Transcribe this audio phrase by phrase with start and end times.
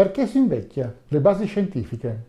[0.00, 0.90] Perché si invecchia?
[1.08, 2.24] Le basi scientifiche.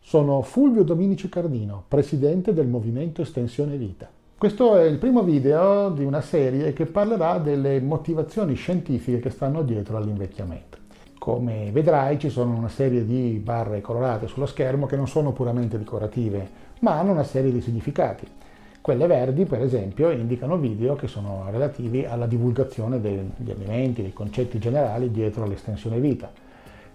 [0.00, 4.08] Sono Fulvio Dominici Cardino, presidente del Movimento Estensione Vita.
[4.38, 9.62] Questo è il primo video di una serie che parlerà delle motivazioni scientifiche che stanno
[9.62, 10.78] dietro all'invecchiamento.
[11.18, 15.76] Come vedrai ci sono una serie di barre colorate sullo schermo che non sono puramente
[15.76, 16.48] decorative,
[16.80, 18.26] ma hanno una serie di significati.
[18.88, 24.58] Quelle verdi, per esempio, indicano video che sono relativi alla divulgazione degli elementi, dei concetti
[24.58, 26.32] generali dietro all'estensione vita.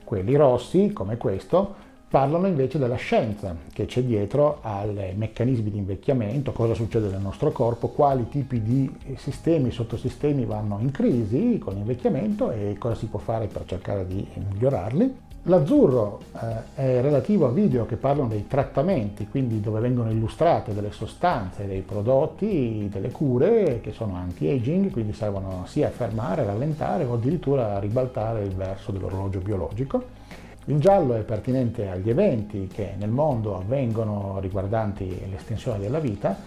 [0.03, 1.75] Quelli rossi, come questo,
[2.09, 7.51] parlano invece della scienza che c'è dietro ai meccanismi di invecchiamento, cosa succede nel nostro
[7.51, 13.19] corpo, quali tipi di sistemi, sottosistemi vanno in crisi con l'invecchiamento e cosa si può
[13.19, 15.15] fare per cercare di migliorarli.
[15.47, 20.93] L'azzurro eh, è relativo a video che parlano dei trattamenti, quindi dove vengono illustrate delle
[20.93, 27.15] sostanze, dei prodotti, delle cure che sono anti-aging, quindi servono sia a fermare, rallentare o
[27.15, 30.01] addirittura a ribaltare il verso dell'orologio biologico.
[30.67, 36.37] Il giallo è pertinente agli eventi che nel mondo avvengono riguardanti l'estensione della vita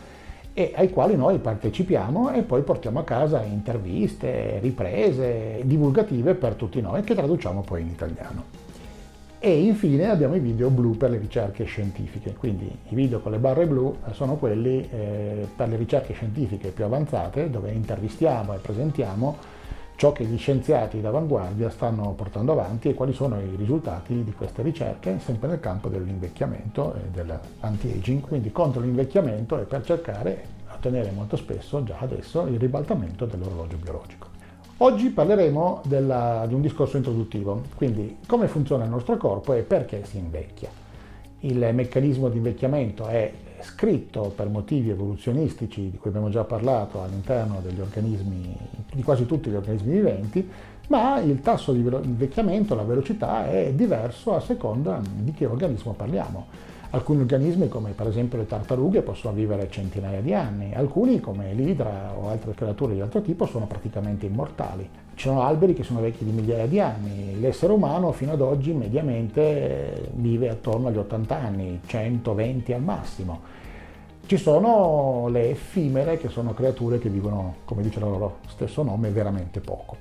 [0.54, 6.80] e ai quali noi partecipiamo e poi portiamo a casa interviste, riprese divulgative per tutti
[6.80, 8.55] noi che traduciamo poi in italiano.
[9.38, 13.38] E infine abbiamo i video blu per le ricerche scientifiche, quindi i video con le
[13.38, 19.36] barre blu sono quelli eh, per le ricerche scientifiche più avanzate dove intervistiamo e presentiamo
[19.96, 24.62] ciò che gli scienziati d'avanguardia stanno portando avanti e quali sono i risultati di queste
[24.62, 31.10] ricerche, sempre nel campo dell'invecchiamento e dell'anti-aging, quindi contro l'invecchiamento e per cercare di ottenere
[31.10, 34.25] molto spesso, già adesso, il ribaltamento dell'orologio biologico.
[34.78, 40.04] Oggi parleremo della, di un discorso introduttivo, quindi come funziona il nostro corpo e perché
[40.04, 40.68] si invecchia.
[41.40, 43.32] Il meccanismo di invecchiamento è
[43.62, 48.54] scritto per motivi evoluzionistici di cui abbiamo già parlato all'interno degli organismi,
[48.92, 50.46] di quasi tutti gli organismi viventi,
[50.88, 56.74] ma il tasso di invecchiamento, la velocità è diverso a seconda di che organismo parliamo.
[56.90, 62.12] Alcuni organismi, come per esempio le tartarughe, possono vivere centinaia di anni, alcuni, come l'idra
[62.16, 64.88] o altre creature di altro tipo, sono praticamente immortali.
[65.14, 68.72] Ci sono alberi che sono vecchi di migliaia di anni, l'essere umano fino ad oggi
[68.72, 73.40] mediamente vive attorno agli 80 anni, 120 al massimo.
[74.26, 79.10] Ci sono le effimere, che sono creature che vivono, come dice il loro stesso nome,
[79.10, 79.96] veramente poco.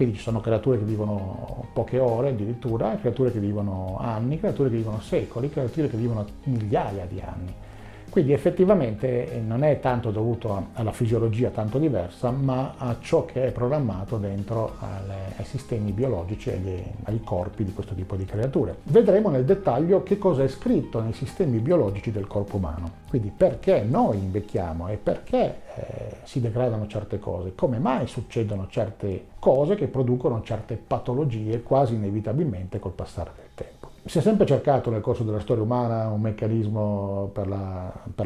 [0.00, 4.76] Quindi ci sono creature che vivono poche ore addirittura, creature che vivono anni, creature che
[4.76, 7.54] vivono secoli, creature che vivono migliaia di anni.
[8.10, 13.46] Quindi effettivamente eh, non è tanto dovuto alla fisiologia tanto diversa, ma a ciò che
[13.46, 18.78] è programmato dentro alle, ai sistemi biologici e ai corpi di questo tipo di creature.
[18.82, 22.98] Vedremo nel dettaglio che cosa è scritto nei sistemi biologici del corpo umano.
[23.08, 29.26] Quindi perché noi invecchiamo e perché eh, si degradano certe cose, come mai succedono certe
[29.38, 33.49] cose che producono certe patologie quasi inevitabilmente col passare del tempo.
[34.02, 37.46] Si è sempre cercato nel corso della storia umana un meccanismo per,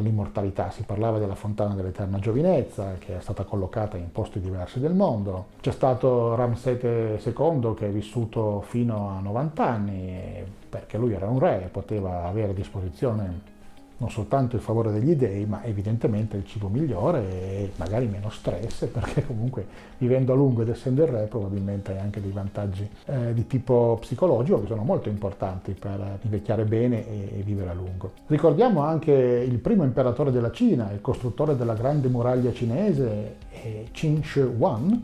[0.00, 4.94] l'immortalità, si parlava della fontana dell'eterna giovinezza che è stata collocata in posti diversi del
[4.94, 5.46] mondo.
[5.60, 11.38] C'è stato Ramsete II che è vissuto fino a 90 anni perché lui era un
[11.38, 13.52] re e poteva avere a disposizione
[13.96, 18.86] non soltanto il favore degli dei, ma evidentemente il cibo migliore e magari meno stress,
[18.92, 19.66] perché comunque
[19.98, 23.98] vivendo a lungo ed essendo il re probabilmente hai anche dei vantaggi eh, di tipo
[24.00, 28.12] psicologico che sono molto importanti per invecchiare bene e, e, vivere a lungo.
[28.26, 34.22] Ricordiamo anche il primo imperatore della Cina, il costruttore della grande muraglia cinese, eh, Qin
[34.22, 35.00] Shi Huang,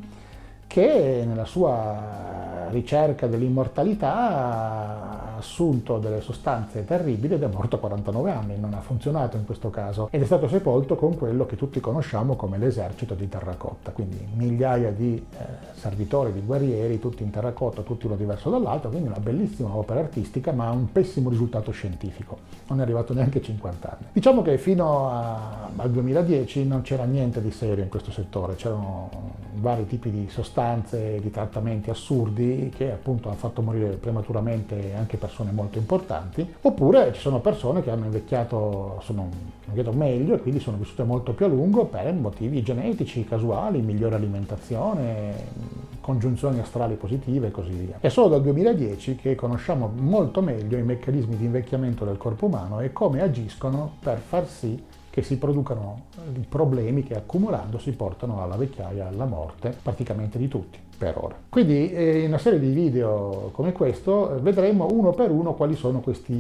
[0.71, 8.31] che nella sua ricerca dell'immortalità ha assunto delle sostanze terribili ed è morto a 49
[8.31, 11.81] anni, non ha funzionato in questo caso ed è stato sepolto con quello che tutti
[11.81, 17.83] conosciamo come l'esercito di terracotta, quindi migliaia di eh, servitori, di guerrieri, tutti in terracotta,
[17.83, 22.39] tutti uno diverso dall'altro, quindi una bellissima opera artistica ma un pessimo risultato scientifico,
[22.69, 24.07] non è arrivato neanche a 50 anni.
[24.13, 29.09] Diciamo che fino a, al 2010 non c'era niente di serio in questo settore, c'erano
[29.55, 35.17] vari tipi di sostanze sostanze, di trattamenti assurdi che appunto hanno fatto morire prematuramente anche
[35.17, 39.29] persone molto importanti, oppure ci sono persone che hanno invecchiato, sono
[39.65, 44.17] invecchiato meglio e quindi sono vissute molto più a lungo per motivi genetici, casuali, migliore
[44.17, 47.97] alimentazione, congiunzioni astrali positive e così via.
[48.01, 52.81] È solo dal 2010 che conosciamo molto meglio i meccanismi di invecchiamento del corpo umano
[52.81, 56.05] e come agiscono per far sì che si producano
[56.49, 61.35] problemi che accumulandosi portano alla vecchiaia, alla morte praticamente di tutti per ora.
[61.49, 66.01] Quindi eh, in una serie di video come questo vedremo uno per uno quali sono
[66.01, 66.35] questi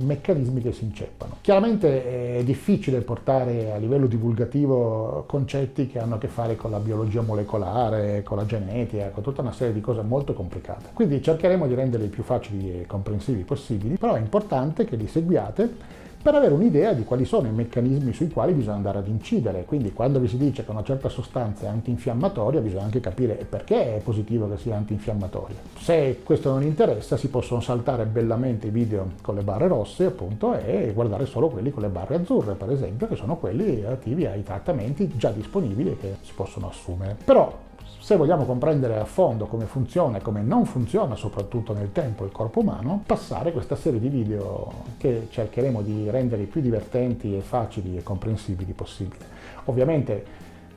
[0.00, 1.36] meccanismi che si inceppano.
[1.42, 6.78] Chiaramente è difficile portare a livello divulgativo concetti che hanno a che fare con la
[6.78, 10.88] biologia molecolare, con la genetica, con tutta una serie di cose molto complicate.
[10.94, 15.96] Quindi cercheremo di renderli più facili e comprensivi possibili, però è importante che li seguiate
[16.20, 19.64] per avere un'idea di quali sono i meccanismi sui quali bisogna andare ad incidere.
[19.64, 23.96] Quindi quando vi si dice che una certa sostanza è antinfiammatoria bisogna anche capire perché
[23.96, 25.56] è positivo che sia antinfiammatoria.
[25.78, 30.56] Se questo non interessa si possono saltare bellamente i video con le barre rosse appunto
[30.58, 34.42] e guardare solo quelli con le barre azzurre per esempio che sono quelli relativi ai
[34.42, 37.16] trattamenti già disponibili che si possono assumere.
[37.24, 37.66] Però
[38.08, 42.32] se vogliamo comprendere a fondo come funziona e come non funziona, soprattutto nel tempo, il
[42.32, 47.98] corpo umano, passare questa serie di video che cercheremo di rendere più divertenti e facili
[47.98, 49.26] e comprensibili possibile.
[49.66, 50.24] Ovviamente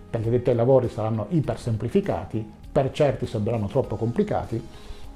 [0.09, 4.61] per gli addetti ai lavori saranno iper semplificati, per certi sembreranno troppo complicati,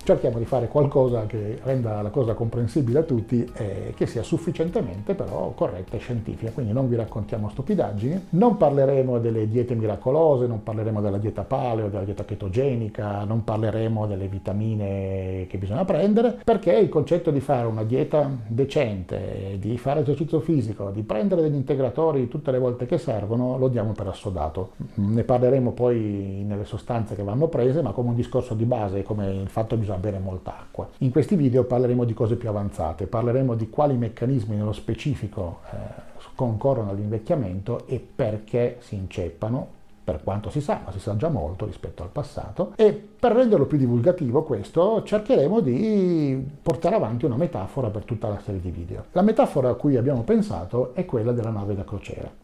[0.06, 5.16] cerchiamo di fare qualcosa che renda la cosa comprensibile a tutti e che sia sufficientemente
[5.16, 6.52] però corretta e scientifica.
[6.52, 11.90] Quindi non vi raccontiamo stupidaggini, non parleremo delle diete miracolose, non parleremo della dieta paleo,
[11.90, 17.66] della dieta chetogenica, non parleremo delle vitamine che bisogna prendere, perché il concetto di fare
[17.66, 23.00] una dieta decente, di fare esercizio fisico, di prendere degli integratori tutte le volte che
[23.00, 24.74] servono, lo diamo per assodato.
[24.96, 29.32] Ne parleremo poi nelle sostanze che vanno prese, ma come un discorso di base, come
[29.32, 30.88] il fatto che bisogna bisogna bere molta acqua.
[31.00, 36.14] In questi video parleremo di cose più avanzate, parleremo di quali meccanismi nello specifico eh,
[36.36, 41.66] concorrono all'invecchiamento e perché si inceppano, per quanto si sa, ma si sa già molto
[41.66, 47.90] rispetto al passato, e per renderlo più divulgativo questo cercheremo di portare avanti una metafora
[47.90, 49.06] per tutta la serie di video.
[49.14, 52.44] La metafora a cui abbiamo pensato è quella della nave da crociera.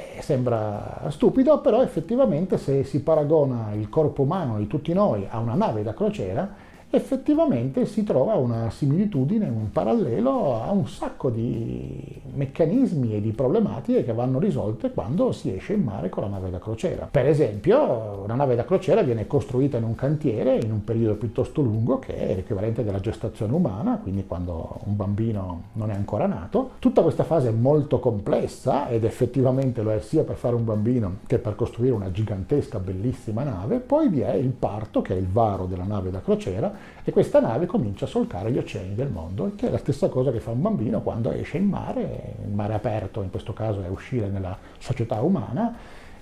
[0.00, 5.38] Eh, sembra stupido, però effettivamente se si paragona il corpo umano di tutti noi a
[5.38, 6.48] una nave da crociera,
[6.90, 14.04] effettivamente si trova una similitudine, un parallelo a un sacco di meccanismi e di problematiche
[14.04, 17.08] che vanno risolte quando si esce in mare con la nave da crociera.
[17.10, 21.62] Per esempio, una nave da crociera viene costruita in un cantiere in un periodo piuttosto
[21.62, 26.70] lungo, che è l'equivalente della gestazione umana, quindi quando un bambino non è ancora nato.
[26.78, 31.18] Tutta questa fase è molto complessa ed effettivamente lo è sia per fare un bambino
[31.26, 33.78] che per costruire una gigantesca, bellissima nave.
[33.78, 37.40] Poi vi è il parto, che è il varo della nave da crociera, e questa
[37.40, 40.50] nave comincia a solcare gli oceani del mondo, che è la stessa cosa che fa
[40.50, 44.56] un bambino quando esce in mare, il mare aperto in questo caso è uscire nella
[44.78, 45.74] società umana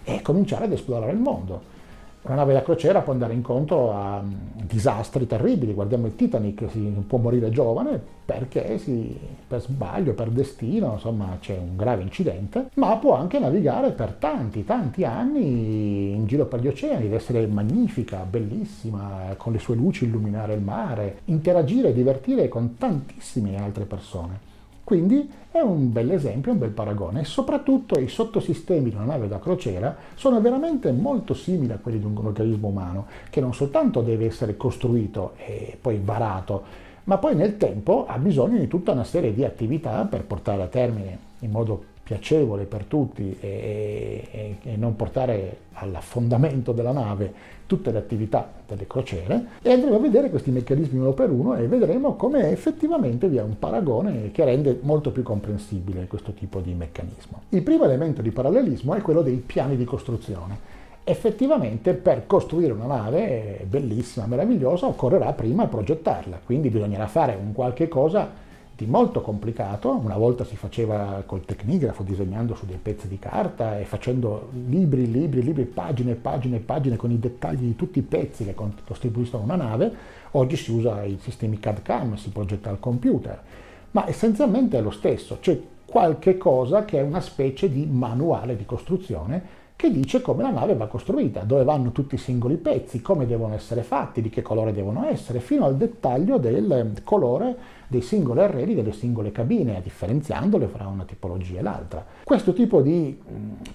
[0.04, 1.76] e cominciare ad esplorare il mondo.
[2.22, 4.32] Una nave da crociera può andare incontro a mm,
[4.66, 9.16] disastri terribili, guardiamo il Titanic, si può morire giovane perché si,
[9.46, 14.64] per sbaglio, per destino, insomma c'è un grave incidente, ma può anche navigare per tanti,
[14.64, 20.04] tanti anni in giro per gli oceani, deve essere magnifica, bellissima, con le sue luci
[20.04, 24.47] illuminare il mare, interagire e divertire con tantissime altre persone.
[24.88, 27.20] Quindi è un bel esempio, un bel paragone.
[27.20, 31.98] E soprattutto i sottosistemi di una nave da crociera sono veramente molto simili a quelli
[31.98, 36.62] di un organismo umano, che non soltanto deve essere costruito e poi varato,
[37.04, 40.68] ma poi nel tempo ha bisogno di tutta una serie di attività per portare a
[40.68, 47.90] termine in modo piacevole per tutti e, e, e non portare all'affondamento della nave tutte
[47.90, 52.14] le attività delle crociere e andremo a vedere questi meccanismi uno per uno e vedremo
[52.14, 57.42] come effettivamente vi è un paragone che rende molto più comprensibile questo tipo di meccanismo.
[57.50, 60.76] Il primo elemento di parallelismo è quello dei piani di costruzione.
[61.04, 67.86] Effettivamente per costruire una nave bellissima, meravigliosa, occorrerà prima progettarla, quindi bisognerà fare un qualche
[67.86, 68.46] cosa
[68.78, 73.76] di molto complicato, una volta si faceva col tecnigrafo disegnando su dei pezzi di carta
[73.76, 78.44] e facendo libri, libri, libri, pagine pagine pagine con i dettagli di tutti i pezzi
[78.44, 78.54] che
[78.86, 79.92] costituiscono una nave,
[80.32, 83.42] oggi si usa i sistemi CAD-CAM, si progetta al computer,
[83.90, 88.64] ma essenzialmente è lo stesso, c'è qualche cosa che è una specie di manuale di
[88.64, 93.26] costruzione che dice come la nave va costruita, dove vanno tutti i singoli pezzi, come
[93.26, 98.40] devono essere fatti, di che colore devono essere, fino al dettaglio del colore dei singoli
[98.40, 102.04] arredi delle singole cabine, differenziandole fra una tipologia e l'altra.
[102.24, 103.16] Questo tipo di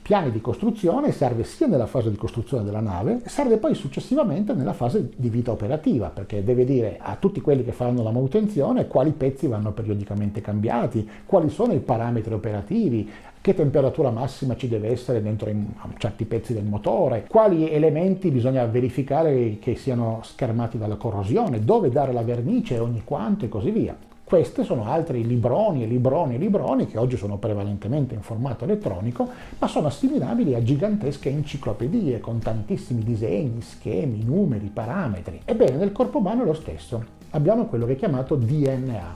[0.01, 4.74] piani di costruzione serve sia nella fase di costruzione della nave, serve poi successivamente nella
[4.74, 9.12] fase di vita operativa, perché deve dire a tutti quelli che fanno la manutenzione quali
[9.12, 13.10] pezzi vanno periodicamente cambiati, quali sono i parametri operativi,
[13.44, 15.52] che temperatura massima ci deve essere dentro
[15.98, 22.14] certi pezzi del motore, quali elementi bisogna verificare che siano schermati dalla corrosione, dove dare
[22.14, 23.98] la vernice ogni quanto e così via.
[24.24, 29.28] Questi sono altri libroni e libroni e libroni che oggi sono prevalentemente in formato elettronico,
[29.60, 35.42] ma sono assimilabili a gigantesche enciclopedie con tantissimi disegni, schemi, numeri, parametri.
[35.44, 37.04] Ebbene, nel corpo umano è lo stesso.
[37.32, 39.16] Abbiamo quello che è chiamato DNA,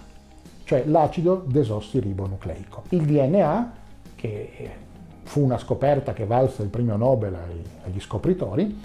[0.66, 2.84] cioè l'acido desossiribonucleico.
[2.90, 3.86] Il DNA,
[4.18, 4.86] che
[5.24, 7.38] fu una scoperta che valse il premio Nobel
[7.86, 8.80] agli scopritori,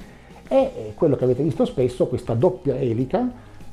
[0.47, 3.29] è quello che avete visto spesso, questa doppia elica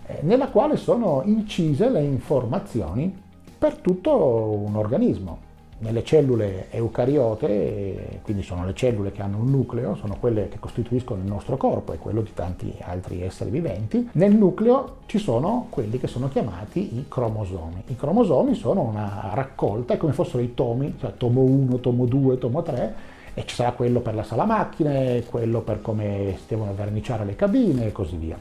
[0.05, 3.13] eh, nella quale sono incise le informazioni
[3.57, 5.48] per tutto un organismo.
[5.81, 11.21] Nelle cellule eucariote, quindi sono le cellule che hanno un nucleo, sono quelle che costituiscono
[11.21, 15.97] il nostro corpo e quello di tanti altri esseri viventi, nel nucleo ci sono quelli
[15.97, 17.83] che sono chiamati i cromosomi.
[17.87, 22.37] I cromosomi sono una raccolta, è come fossero i tomi, cioè tomo 1, tomo 2,
[22.37, 22.95] tomo 3,
[23.33, 27.37] e ci sarà quello per la sala macchine, quello per come si devono verniciare le
[27.37, 28.37] cabine e così via.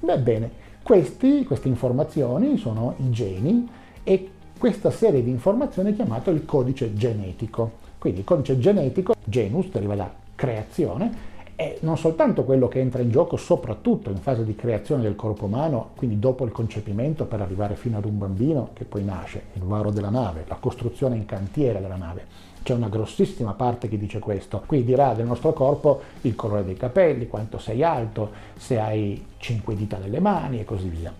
[0.00, 0.50] Ebbene,
[0.82, 3.68] questi, queste informazioni sono i geni
[4.02, 7.86] e questa serie di informazioni è chiamata il codice genetico.
[7.98, 13.10] Quindi il codice genetico, genus, deriva da creazione, è non soltanto quello che entra in
[13.10, 17.74] gioco soprattutto in fase di creazione del corpo umano, quindi dopo il concepimento per arrivare
[17.74, 21.80] fino ad un bambino che poi nasce, il varo della nave, la costruzione in cantiere
[21.80, 22.26] della nave,
[22.62, 24.62] c'è una grossissima parte che dice questo.
[24.66, 29.74] Qui dirà del nostro corpo il colore dei capelli, quanto sei alto, se hai cinque
[29.74, 31.12] dita nelle mani e così via.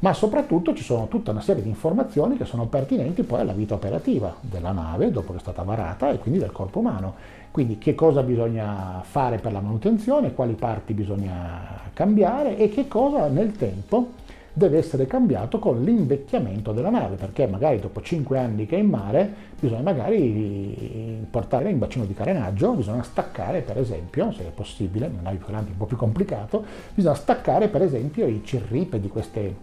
[0.00, 3.74] Ma soprattutto ci sono tutta una serie di informazioni che sono pertinenti poi alla vita
[3.74, 7.14] operativa della nave dopo che è stata varata e quindi del corpo umano.
[7.50, 13.26] Quindi che cosa bisogna fare per la manutenzione, quali parti bisogna cambiare e che cosa
[13.28, 14.12] nel tempo
[14.52, 18.88] deve essere cambiato con l'invecchiamento della nave, perché magari dopo 5 anni che è in
[18.88, 25.06] mare bisogna magari portare in bacino di carenaggio, bisogna staccare per esempio, se è possibile,
[25.06, 26.64] in navi più grandi è un po' più complicato,
[26.94, 29.54] bisogna staccare per esempio i cirripedi, queste,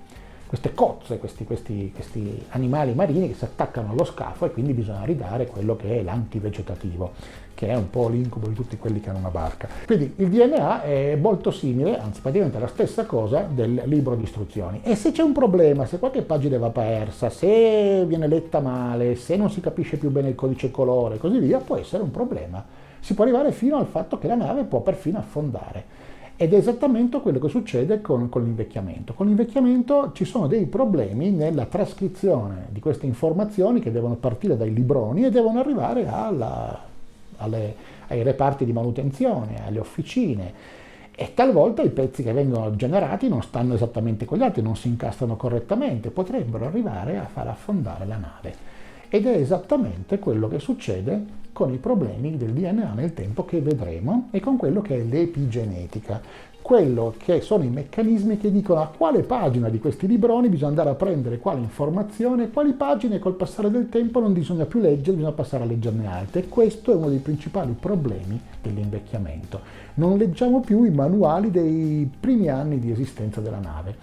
[0.48, 5.04] queste cozze, questi, questi, questi animali marini che si attaccano allo scafo e quindi bisogna
[5.04, 7.12] ridare quello che è l'antivegetativo
[7.58, 9.68] che è un po' l'incubo di tutti quelli che hanno una barca.
[9.88, 14.82] Quindi il DNA è molto simile, anzi praticamente la stessa cosa del libro di istruzioni.
[14.84, 19.38] E se c'è un problema, se qualche pagina va persa, se viene letta male, se
[19.38, 22.64] non si capisce più bene il codice colore e così via, può essere un problema.
[23.00, 26.06] Si può arrivare fino al fatto che la nave può perfino affondare.
[26.38, 29.14] Ed è esattamente quello che succede con, con, l'invecchiamento.
[29.14, 34.72] Con l'invecchiamento ci sono dei problemi nella trascrizione di queste informazioni che devono partire dai
[34.72, 36.96] libroni e devono arrivare alla
[37.38, 37.76] alle,
[38.08, 40.76] ai reparti di manutenzione, alle officine
[41.20, 44.88] e talvolta i pezzi che vengono generati non stanno esattamente con gli altri, non si
[44.88, 48.76] incastrano correttamente, potrebbero arrivare a far affondare la nave.
[49.10, 54.28] Ed è esattamente quello che succede con i problemi del DNA nel tempo che vedremo
[54.30, 56.22] e con quello che è l'epigenetica
[56.62, 60.90] quello che sono i meccanismi che dicono a quale pagina di questi libroni bisogna andare
[60.92, 65.34] a prendere quale informazione quali pagine col passare del tempo non bisogna più leggere, bisogna
[65.34, 66.42] passare a leggerne altre.
[66.42, 69.62] E questo è uno dei principali problemi dell'invecchiamento.
[69.96, 73.96] Non leggiamo più i manuali dei primi anni di esistenza della nave.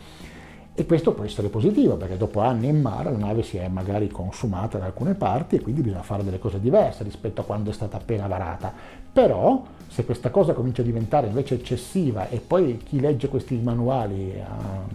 [0.77, 4.09] E questo può essere positivo perché dopo anni in mare la nave si è magari
[4.09, 7.73] consumata da alcune parti e quindi bisogna fare delle cose diverse rispetto a quando è
[7.73, 8.73] stata appena varata.
[9.13, 14.33] Però se questa cosa comincia a diventare invece eccessiva e poi chi legge questi manuali
[14.33, 14.43] eh,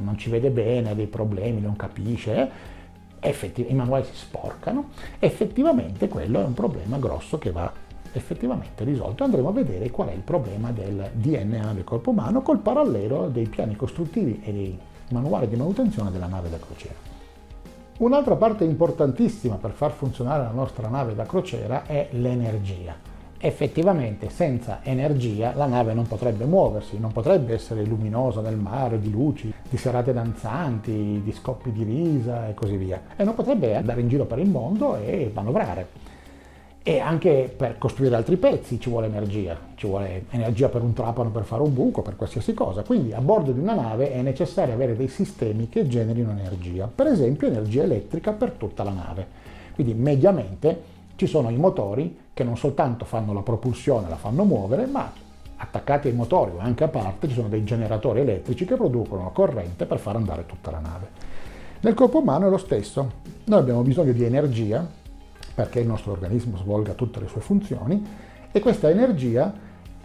[0.04, 2.50] non ci vede bene, ha dei problemi, non capisce,
[3.22, 7.72] effetti, i manuali si sporcano, effettivamente quello è un problema grosso che va
[8.12, 9.24] effettivamente risolto.
[9.24, 13.48] Andremo a vedere qual è il problema del DNA del corpo umano col parallelo dei
[13.48, 16.96] piani costruttivi e dei manuale di manutenzione della nave da crociera.
[18.00, 22.96] Un'altra parte importantissima per far funzionare la nostra nave da crociera è l'energia.
[23.42, 29.10] Effettivamente senza energia la nave non potrebbe muoversi, non potrebbe essere luminosa nel mare, di
[29.10, 33.02] luci, di serate danzanti, di scoppi di risa e così via.
[33.16, 35.88] E non potrebbe andare in giro per il mondo e manovrare
[36.82, 41.30] e anche per costruire altri pezzi ci vuole energia, ci vuole energia per un trapano
[41.30, 42.84] per fare un buco, per qualsiasi cosa.
[42.84, 47.08] Quindi a bordo di una nave è necessario avere dei sistemi che generino energia, per
[47.08, 49.28] esempio energia elettrica per tutta la nave.
[49.76, 54.86] Quindi mediamente ci sono i motori che non soltanto fanno la propulsione, la fanno muovere,
[54.86, 55.12] ma
[55.58, 59.30] attaccati ai motori o anche a parte ci sono dei generatori elettrici che producono la
[59.30, 61.08] corrente per far andare tutta la nave.
[61.82, 63.12] Nel corpo umano è lo stesso.
[63.44, 64.98] Noi abbiamo bisogno di energia
[65.60, 68.02] perché il nostro organismo svolga tutte le sue funzioni
[68.50, 69.54] e questa energia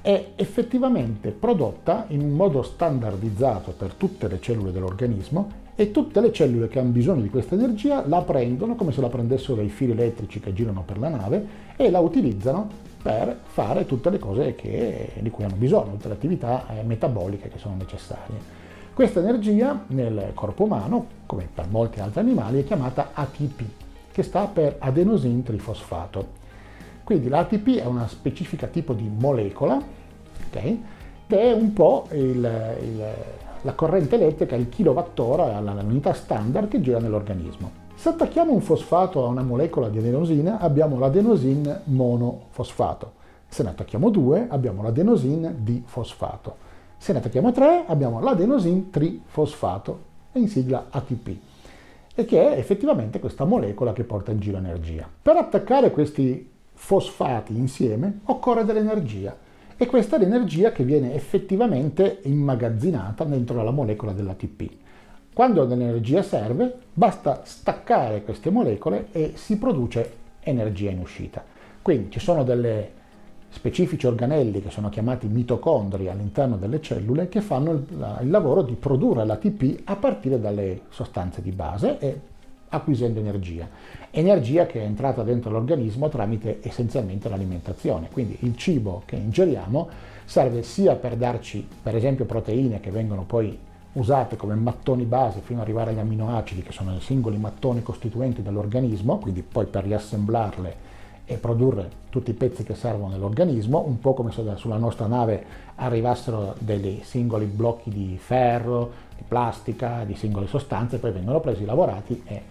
[0.02, 6.32] è effettivamente prodotta in un modo standardizzato per tutte le cellule dell'organismo e tutte le
[6.32, 9.92] cellule che hanno bisogno di questa energia la prendono come se la prendessero dai fili
[9.92, 11.46] elettrici che girano per la nave
[11.76, 12.68] e la utilizzano
[13.00, 17.48] per fare tutte le cose che, di cui hanno bisogno, tutte le attività eh, metaboliche
[17.48, 18.62] che sono necessarie.
[18.92, 23.83] Questa energia nel corpo umano, come per molti altri animali, è chiamata ATP,
[24.14, 26.42] che sta per adenosin trifosfato.
[27.02, 29.82] Quindi l'ATP è una specifica tipo di molecola,
[30.46, 30.84] okay,
[31.26, 32.20] che è un po' il,
[32.80, 33.04] il,
[33.62, 37.82] la corrente elettrica, il kilowattora, l'unità standard che gira nell'organismo.
[37.96, 43.14] Se attacchiamo un fosfato a una molecola di adenosina abbiamo l'adenosin monofosfato.
[43.48, 46.56] Se ne attacchiamo due abbiamo l'adenosin difosfato.
[46.98, 49.98] Se ne attacchiamo tre abbiamo l'adenosin trifosfato,
[50.34, 51.36] in sigla ATP,
[52.14, 55.08] e che è effettivamente questa molecola che porta in giro energia.
[55.20, 59.36] Per attaccare questi fosfati insieme occorre dell'energia
[59.76, 64.70] e questa è l'energia che viene effettivamente immagazzinata dentro la molecola dell'ATP.
[65.32, 71.44] Quando l'energia serve, basta staccare queste molecole e si produce energia in uscita.
[71.82, 73.02] Quindi ci sono delle
[73.54, 79.24] specifici organelli che sono chiamati mitocondri all'interno delle cellule che fanno il, lavoro di produrre
[79.24, 82.20] l'ATP a partire dalle sostanze di base e
[82.70, 83.68] acquisendo energia.
[84.10, 88.08] Energia che è entrata dentro l'organismo tramite essenzialmente l'alimentazione.
[88.10, 89.88] Quindi il cibo che ingeriamo
[90.24, 93.56] serve sia per darci, per esempio, proteine che vengono poi
[93.92, 98.42] usate come mattoni base fino ad arrivare agli amminoacidi, che sono i singoli mattoni costituenti
[98.42, 100.92] dell'organismo, quindi poi per riassemblarle
[101.26, 105.44] e produrre tutti i pezzi che servono nell'organismo, un po' come se sulla nostra nave
[105.76, 112.22] arrivassero dei singoli blocchi di ferro, di plastica, di singole sostanze, poi vengono presi, lavorati
[112.26, 112.42] e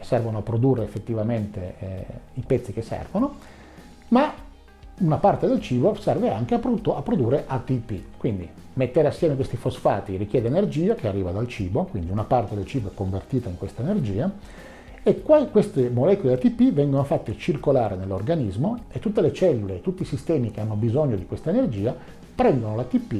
[0.00, 3.36] servono a produrre effettivamente eh, i pezzi che servono,
[4.08, 4.32] ma
[4.98, 10.16] una parte del cibo serve anche a, a produrre ATP, quindi mettere assieme questi fosfati
[10.16, 13.82] richiede energia che arriva dal cibo, quindi una parte del cibo è convertita in questa
[13.82, 14.30] energia
[15.02, 20.02] e qua queste molecole di ATP vengono fatte circolare nell'organismo e tutte le cellule, tutti
[20.02, 21.96] i sistemi che hanno bisogno di questa energia
[22.34, 23.14] prendono l'ATP,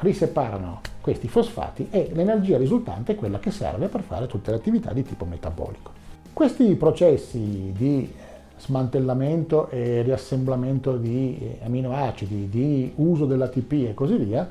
[0.00, 4.92] riseparano questi fosfati e l'energia risultante è quella che serve per fare tutte le attività
[4.92, 5.92] di tipo metabolico.
[6.32, 8.12] Questi processi di
[8.58, 14.48] smantellamento e riassemblamento di aminoacidi, di uso dell'ATP e così via,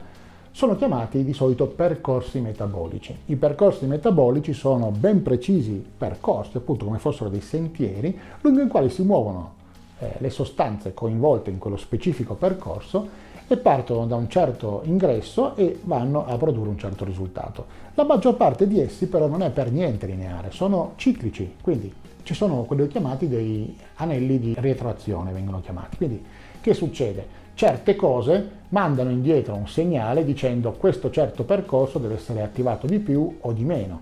[0.57, 3.15] sono chiamati di solito percorsi metabolici.
[3.27, 8.89] I percorsi metabolici sono ben precisi percorsi, appunto come fossero dei sentieri, lungo i quali
[8.89, 9.53] si muovono
[9.99, 13.07] eh, le sostanze coinvolte in quello specifico percorso
[13.47, 17.67] e partono da un certo ingresso e vanno a produrre un certo risultato.
[17.93, 21.93] La maggior parte di essi però non è per niente lineare, sono ciclici, quindi
[22.23, 25.97] ci sono quelli chiamati dei anelli di retroazione, vengono chiamati.
[25.97, 26.25] Quindi
[26.61, 27.36] che succede?
[27.57, 33.37] Certe cose mandano indietro un segnale dicendo questo certo percorso deve essere attivato di più
[33.41, 33.99] o di meno.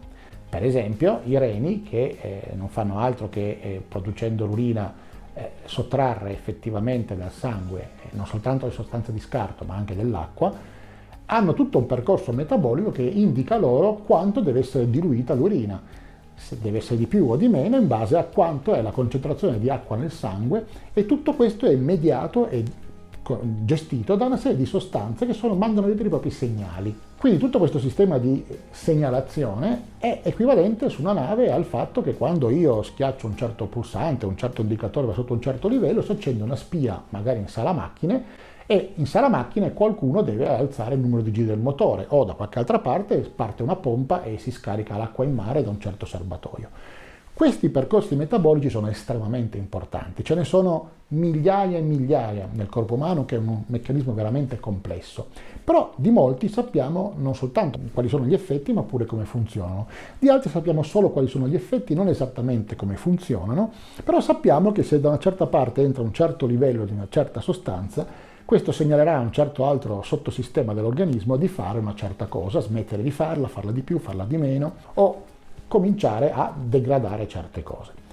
[0.50, 4.94] Per esempio i reni che eh, non fanno altro che eh, producendo l'urina
[5.34, 10.54] eh, sottrarre effettivamente dal sangue eh, non soltanto le sostanze di scarto ma anche dell'acqua,
[11.28, 15.82] hanno tutto un percorso metabolico che indica loro quanto deve essere diluita l'urina,
[16.36, 19.60] se deve essere di più o di meno in base a quanto è la concentrazione
[19.60, 22.84] di acqua nel sangue e tutto questo è mediato e
[23.64, 26.98] gestito da una serie di sostanze che sono, mandano veri e propri segnali.
[27.18, 32.50] Quindi tutto questo sistema di segnalazione è equivalente su una nave al fatto che quando
[32.50, 36.44] io schiaccio un certo pulsante, un certo indicatore va sotto un certo livello, si accende
[36.44, 38.24] una spia, magari in sala macchine,
[38.68, 42.34] e in sala macchine qualcuno deve alzare il numero di giri del motore o da
[42.34, 46.06] qualche altra parte parte una pompa e si scarica l'acqua in mare da un certo
[46.08, 46.70] serbatoio.
[47.36, 53.26] Questi percorsi metabolici sono estremamente importanti, ce ne sono migliaia e migliaia nel corpo umano
[53.26, 55.28] che è un meccanismo veramente complesso,
[55.62, 60.30] però di molti sappiamo non soltanto quali sono gli effetti ma pure come funzionano, di
[60.30, 63.70] altri sappiamo solo quali sono gli effetti, non esattamente come funzionano,
[64.02, 67.42] però sappiamo che se da una certa parte entra un certo livello di una certa
[67.42, 68.08] sostanza,
[68.46, 73.12] questo segnalerà a un certo altro sottosistema dell'organismo di fare una certa cosa, smettere di
[73.12, 75.34] farla, farla di più, farla di meno o
[75.68, 78.04] cominciare a degradare certe cose.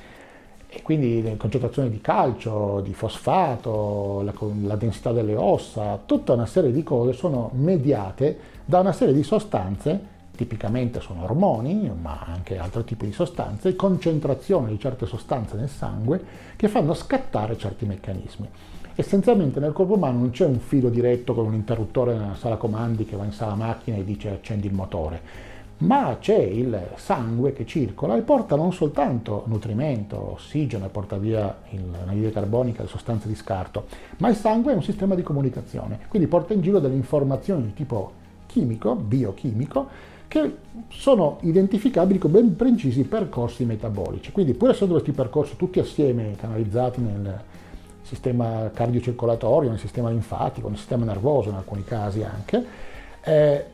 [0.74, 6.46] E quindi le concentrazioni di calcio, di fosfato, la, la, densità delle ossa, tutta una
[6.46, 10.00] serie di cose sono mediate da una serie di sostanze,
[10.34, 16.24] tipicamente sono ormoni, ma anche altri tipi di sostanze, concentrazione di certe sostanze nel sangue
[16.56, 18.48] che fanno scattare certi meccanismi.
[18.94, 23.04] Essenzialmente nel corpo umano non c'è un filo diretto con un interruttore nella sala comandi
[23.04, 25.50] che va in sala macchina e dice accendi il motore
[25.83, 31.59] ma c'è il sangue che circola e porta non soltanto nutrimento, ossigeno e porta via
[31.71, 33.87] l'anidride carbonica, le sostanze di scarto,
[34.18, 37.75] ma il sangue è un sistema di comunicazione, quindi porta in giro delle informazioni di
[37.75, 38.12] tipo
[38.47, 40.57] chimico, biochimico, che
[40.88, 44.33] sono identificabili con ben precisi percorsi metabolici.
[44.33, 47.38] Quindi pur essendo questi percorsi tutti assieme canalizzati nel
[48.03, 52.64] sistema cardiocircolatorio, nel sistema linfatico, nel sistema nervoso in alcuni casi anche,
[53.25, 53.64] eh,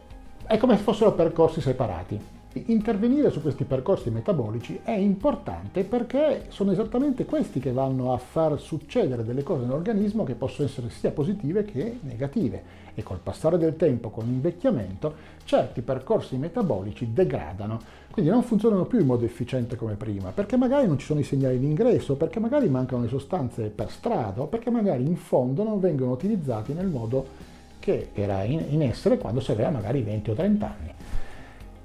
[0.49, 2.19] È come se fossero percorsi separati.
[2.55, 8.59] Intervenire su questi percorsi metabolici è importante perché sono esattamente questi che vanno a far
[8.59, 12.63] succedere delle cose nell'organismo che possono essere sia positive che negative
[12.95, 17.79] e col passare del tempo, con l'invecchiamento, certi percorsi metabolici degradano,
[18.11, 21.25] quindi non funzionano più in modo efficiente come prima, perché magari non ci sono i
[21.25, 25.63] segnali di ingresso, perché magari mancano le sostanze per strada o perché magari in fondo
[25.63, 27.48] non vengono utilizzati nel modo
[27.79, 30.93] che era in essere quando si aveva magari 20 o 30 anni.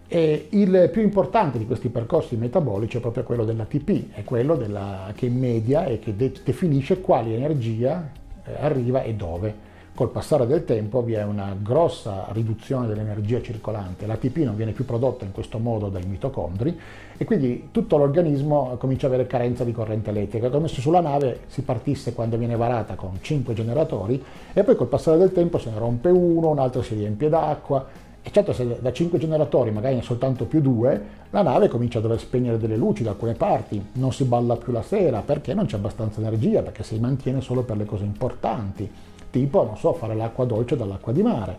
[0.07, 5.11] E il più importante di questi percorsi metabolici è proprio quello dell'ATP, è quello della,
[5.15, 8.11] che media e che de- definisce quale energia
[8.45, 9.71] eh, arriva e dove.
[9.95, 14.85] Col passare del tempo vi è una grossa riduzione dell'energia circolante, l'ATP non viene più
[14.85, 16.75] prodotta in questo modo dai mitocondri
[17.15, 21.41] e quindi tutto l'organismo comincia ad avere carenza di corrente elettrica, come se sulla nave
[21.45, 24.19] si partisse quando viene varata con 5 generatori
[24.51, 27.85] e poi col passare del tempo se ne rompe uno, un altro si riempie d'acqua.
[28.25, 32.01] E certo se da 5 generatori magari ne soltanto più due, la nave comincia a
[32.01, 35.65] dover spegnere delle luci da alcune parti, non si balla più la sera perché non
[35.65, 38.89] c'è abbastanza energia, perché si mantiene solo per le cose importanti,
[39.33, 41.57] tipo, non so, fare l'acqua dolce dall'acqua di mare.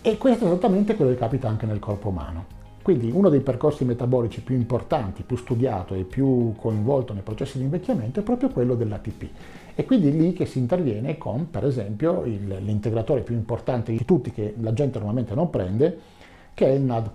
[0.00, 2.56] E questo è esattamente quello che capita anche nel corpo umano.
[2.80, 7.64] Quindi uno dei percorsi metabolici più importanti, più studiato e più coinvolto nei processi di
[7.64, 9.28] invecchiamento è proprio quello dell'ATP.
[9.74, 14.30] E quindi lì che si interviene con, per esempio, il, l'integratore più importante di tutti
[14.30, 15.98] che la gente normalmente non prende,
[16.54, 17.10] che è il NAD+,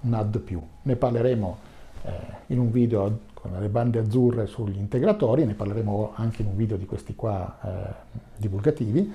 [0.00, 0.42] NAD+.
[0.82, 1.58] Ne parleremo
[2.02, 2.10] eh,
[2.46, 6.76] in un video con le bande azzurre sugli integratori, ne parleremo anche in un video
[6.76, 9.12] di questi qua eh, divulgativi,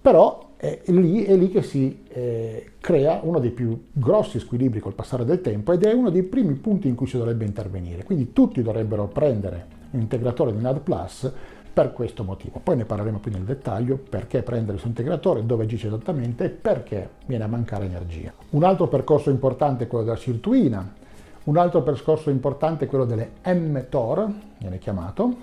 [0.00, 4.94] però è lì, è lì che si eh, crea uno dei più grossi squilibri col
[4.94, 8.04] passare del tempo ed è uno dei primi punti in cui si dovrebbe intervenire.
[8.04, 11.32] Quindi tutti dovrebbero prendere un integratore di NAD Plus
[11.72, 12.60] per questo motivo.
[12.62, 17.08] Poi ne parleremo più nel dettaglio, perché prendere questo integratore, dove agisce esattamente e perché
[17.26, 18.32] viene a mancare energia.
[18.50, 21.02] Un altro percorso importante è quello della sirtuina,
[21.44, 25.34] un altro percorso importante è quello delle mTOR, viene chiamato,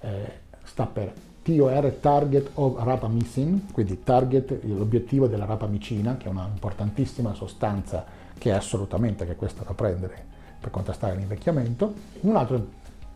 [0.00, 6.48] eh, sta per TOR Target of Rapamycin, quindi target, l'obiettivo della rapamicina, che è una
[6.50, 8.04] importantissima sostanza
[8.38, 10.24] che è assolutamente che questa da prendere
[10.58, 11.92] per contrastare l'invecchiamento.
[12.20, 12.64] Un altro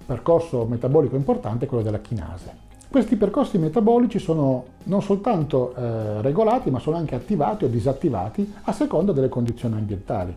[0.04, 2.62] percorso metabolico importante è quello della chinase.
[2.90, 8.72] Questi percorsi metabolici sono non soltanto eh, regolati, ma sono anche attivati o disattivati a
[8.72, 10.36] seconda delle condizioni ambientali.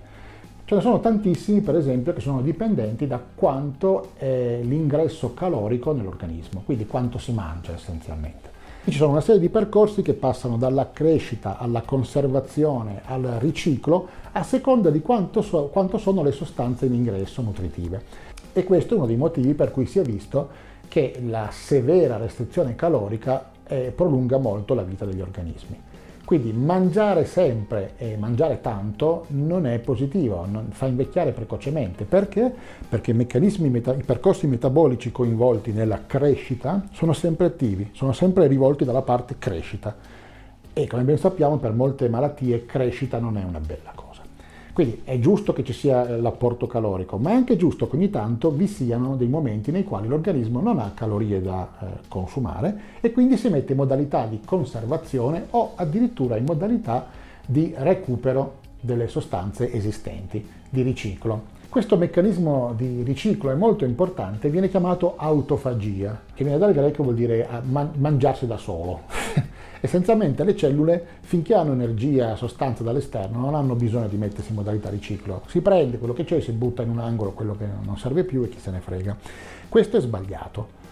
[0.67, 6.61] Ce ne sono tantissimi, per esempio, che sono dipendenti da quanto è l'ingresso calorico nell'organismo,
[6.65, 8.49] quindi quanto si mangia essenzialmente.
[8.83, 14.43] Ci sono una serie di percorsi che passano dalla crescita alla conservazione al riciclo a
[14.43, 18.03] seconda di quanto, so, quanto sono le sostanze in ingresso nutritive.
[18.51, 20.49] E questo è uno dei motivi per cui si è visto
[20.89, 25.79] che la severa restrizione calorica eh, prolunga molto la vita degli organismi.
[26.27, 32.03] Quindi mangiare sempre e mangiare tanto non è positivo, non, fa invecchiare precocemente.
[32.03, 32.53] Perché?
[32.89, 38.83] Perché i, meta, i percorsi metabolici coinvolti nella crescita sono sempre attivi, sono sempre rivolti
[38.83, 39.95] dalla parte crescita.
[40.73, 43.96] E come ben sappiamo per molte malattie crescita non è una bella.
[44.77, 48.11] Quindi è giusto che ci sia eh, l'apporto calorico, ma è anche giusto che ogni
[48.11, 53.11] tanto vi siano dei momenti nei quali l'organismo non ha calorie da eh, consumare e
[53.11, 57.07] quindi si mette in modalità di conservazione o addirittura in modalità
[57.43, 61.55] di recupero delle sostanze esistenti, di riciclo.
[61.69, 67.15] Questo meccanismo di riciclo è molto importante, viene chiamato autofagia, che viene dal greco vuol
[67.15, 67.61] dire eh,
[67.97, 69.01] mangiarsi da solo.
[69.79, 74.89] Essenzialmente le cellule, finché hanno energia, sostanza dall'esterno, non hanno bisogno di mettersi in modalità
[74.89, 75.43] riciclo.
[75.47, 78.43] Si prende quello che c'è, si butta in un angolo quello che non serve più
[78.43, 79.15] e chi se ne frega.
[79.69, 80.85] Questo è sbagliato.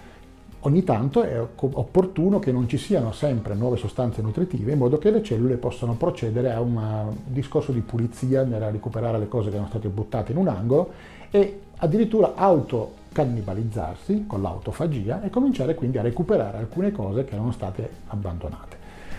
[0.66, 5.12] Ogni tanto è opportuno che non ci siano sempre nuove sostanze nutritive in modo che
[5.12, 9.70] le cellule possano procedere a un discorso di pulizia nel recuperare le cose che erano
[9.70, 10.92] state buttate in un angolo
[11.30, 17.52] e addirittura auto cannibalizzarsi con l'autofagia e cominciare quindi a recuperare alcune cose che erano
[17.52, 18.75] state abbandonate.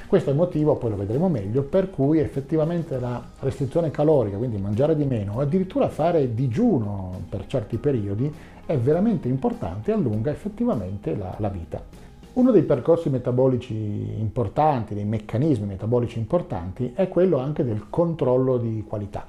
[0.06, 4.56] Questo è il motivo, poi lo vedremo meglio, per cui effettivamente la restrizione calorica, quindi
[4.56, 8.32] mangiare di meno, o addirittura fare digiuno per certi periodi,
[8.64, 11.82] è veramente importante e allunga effettivamente la, la vita.
[12.34, 18.84] Uno dei percorsi metabolici importanti, dei meccanismi metabolici importanti, è quello anche del controllo di
[18.86, 19.26] qualità.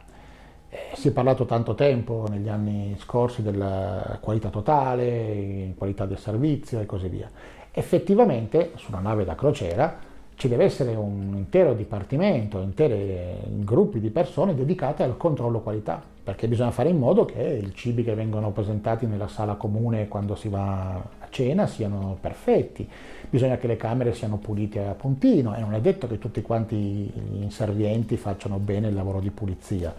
[0.69, 6.79] Eh, si è parlato tanto tempo negli anni scorsi della qualità totale, qualità del servizio
[6.79, 7.29] e così via.
[7.71, 10.06] Effettivamente su una nave da crociera
[10.37, 13.07] ci deve essere un intero dipartimento, interi
[13.47, 18.03] gruppi di persone dedicate al controllo qualità, perché bisogna fare in modo che i cibi
[18.03, 22.87] che vengono presentati nella sala comune quando si va cena siano perfetti,
[23.27, 26.75] bisogna che le camere siano pulite a puntino e non è detto che tutti quanti
[26.75, 29.91] gli inservienti facciano bene il lavoro di pulizia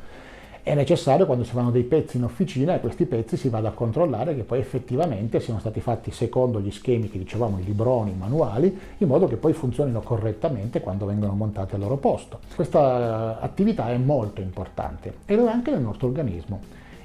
[0.68, 3.72] è necessario quando si fanno dei pezzi in officina e questi pezzi si vada a
[3.72, 8.16] controllare che poi effettivamente siano stati fatti secondo gli schemi che dicevamo, i libroni, i
[8.18, 12.40] manuali, in modo che poi funzionino correttamente quando vengono montati al loro posto.
[12.54, 16.60] Questa attività è molto importante e lo è anche nel nostro organismo.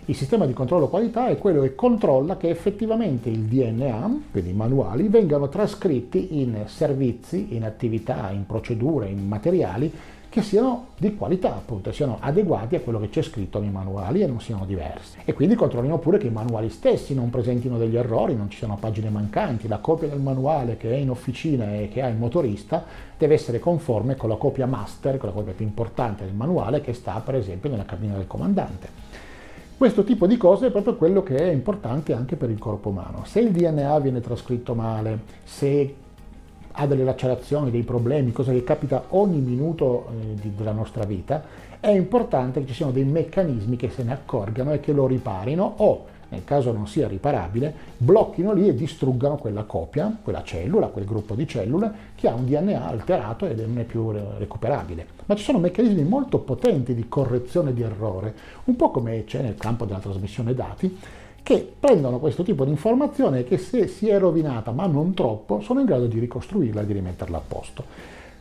[0.05, 4.53] Il sistema di controllo qualità è quello che controlla che effettivamente il DNA, quindi i
[4.53, 9.89] manuali, vengano trascritti in servizi, in attività, in procedure, in materiali
[10.33, 14.25] che siano di qualità, appunto, siano adeguati a quello che c'è scritto nei manuali e
[14.25, 15.19] non siano diversi.
[15.25, 18.77] E quindi controlliamo pure che i manuali stessi non presentino degli errori, non ci siano
[18.79, 22.83] pagine mancanti, la copia del manuale che è in officina e che ha il motorista
[23.15, 26.93] deve essere conforme con la copia master, con la copia più importante del manuale che
[26.93, 28.89] sta per esempio nella cabina del comandante.
[29.77, 33.21] Questo tipo di cose è proprio quello che è importante anche per il corpo umano.
[33.25, 35.93] Se il DNA viene trascritto male, se
[36.73, 41.43] ha delle lacerazioni, dei problemi, cosa che capita ogni minuto eh, di, della nostra vita,
[41.79, 45.73] è importante che ci siano dei meccanismi che se ne accorgano e che lo riparino
[45.77, 51.05] o, nel caso non sia riparabile, blocchino lì e distruggano quella copia, quella cellula, quel
[51.05, 55.05] gruppo di cellule che ha un DNA alterato ed non è più recuperabile.
[55.25, 58.33] Ma ci sono meccanismi molto potenti di correzione di errore,
[58.63, 60.97] un po' come c'è nel campo della trasmissione dati,
[61.43, 65.59] che prendono questo tipo di informazione e che se si è rovinata, ma non troppo,
[65.59, 67.83] sono in grado di ricostruirla e di rimetterla a posto.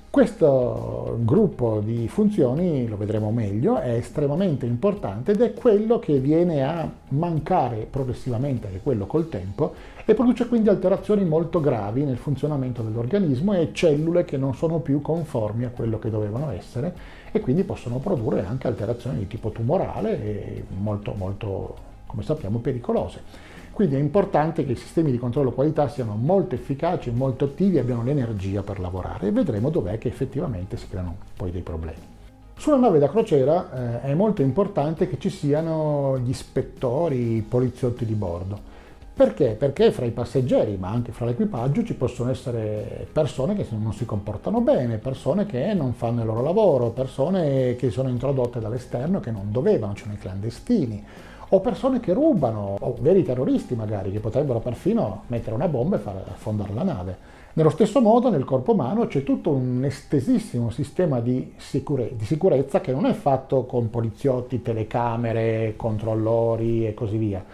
[0.09, 6.63] Questo gruppo di funzioni, lo vedremo meglio, è estremamente importante ed è quello che viene
[6.63, 9.73] a mancare progressivamente, che è quello col tempo,
[10.05, 15.01] e produce quindi alterazioni molto gravi nel funzionamento dell'organismo e cellule che non sono più
[15.01, 16.95] conformi a quello che dovevano essere
[17.33, 23.51] e quindi possono produrre anche alterazioni di tipo tumorale molto molto come sappiamo pericolose.
[23.73, 27.81] Quindi è importante che i sistemi di controllo qualità siano molto efficaci, molto attivi e
[27.81, 32.11] abbiano l'energia per lavorare e vedremo dov'è che effettivamente si creano poi dei problemi.
[32.55, 38.05] Sulla nave da crociera eh, è molto importante che ci siano gli ispettori, i poliziotti
[38.05, 38.71] di bordo.
[39.15, 39.57] Perché?
[39.59, 44.05] Perché fra i passeggeri, ma anche fra l'equipaggio, ci possono essere persone che non si
[44.05, 49.31] comportano bene, persone che non fanno il loro lavoro, persone che sono introdotte dall'esterno che
[49.31, 51.05] non dovevano, cioè i clandestini
[51.55, 55.99] o persone che rubano, o veri terroristi magari, che potrebbero perfino mettere una bomba e
[55.99, 57.17] far affondare la nave.
[57.55, 62.81] Nello stesso modo nel corpo umano c'è tutto un estesissimo sistema di, sicure- di, sicurezza
[62.81, 67.45] che non è fatto con poliziotti, telecamere, controllori e così via.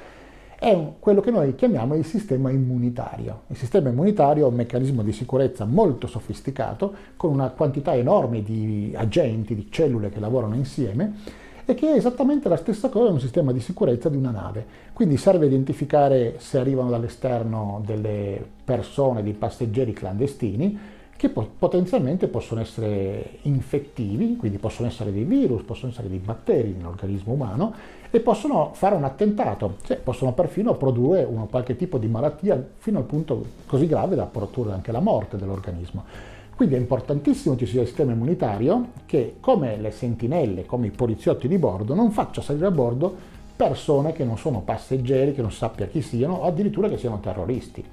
[0.57, 3.43] È quello che noi chiamiamo il sistema immunitario.
[3.49, 8.93] Il sistema immunitario è un meccanismo di sicurezza molto sofisticato, con una quantità enorme di
[8.95, 13.21] agenti, di cellule che lavorano insieme e che è esattamente la stessa cosa in un
[13.21, 14.65] sistema di sicurezza di una nave.
[14.95, 20.79] Quindi serve identificare se arrivano dall'esterno delle persone, dei passeggeri clandestini
[21.15, 27.35] che potenzialmente possono essere infettivi, quindi possono essere dei virus, possono essere dei batteri nell'organismo
[27.35, 27.75] umano
[28.11, 32.97] e possono fare un attentato, cioè possono perfino produrre un qualche tipo di malattia fino
[32.97, 36.37] al punto così grave da produrre anche la morte dell'organismo.
[36.59, 40.91] Quindi è importantissimo che ci sia il sistema immunitario che, come le sentinelle, come i
[40.91, 43.15] poliziotti di bordo, non faccia salire a bordo
[43.55, 47.85] persone che non sono passeggeri, che non sappia chi siano, o addirittura che siano terroristi.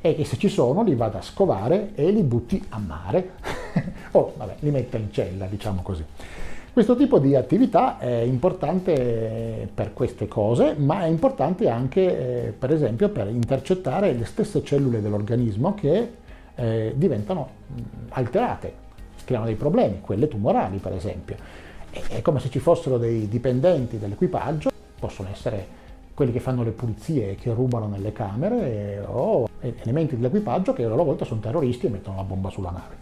[0.00, 3.30] E che se ci sono li vada a scovare e li butti a mare,
[4.12, 6.04] o vabbè, li metta in cella, diciamo così.
[6.72, 12.70] Questo tipo di attività è importante per queste cose, ma è importante anche, eh, per
[12.70, 16.20] esempio, per intercettare le stesse cellule dell'organismo che
[16.54, 17.48] eh, diventano
[18.10, 18.72] alterate,
[19.24, 21.36] creano dei problemi, quelle tumorali per esempio.
[21.90, 25.80] È come se ci fossero dei dipendenti dell'equipaggio, possono essere
[26.14, 30.88] quelli che fanno le pulizie e che rubano nelle camere o elementi dell'equipaggio che a
[30.88, 32.96] loro volta sono terroristi e mettono la bomba sulla nave.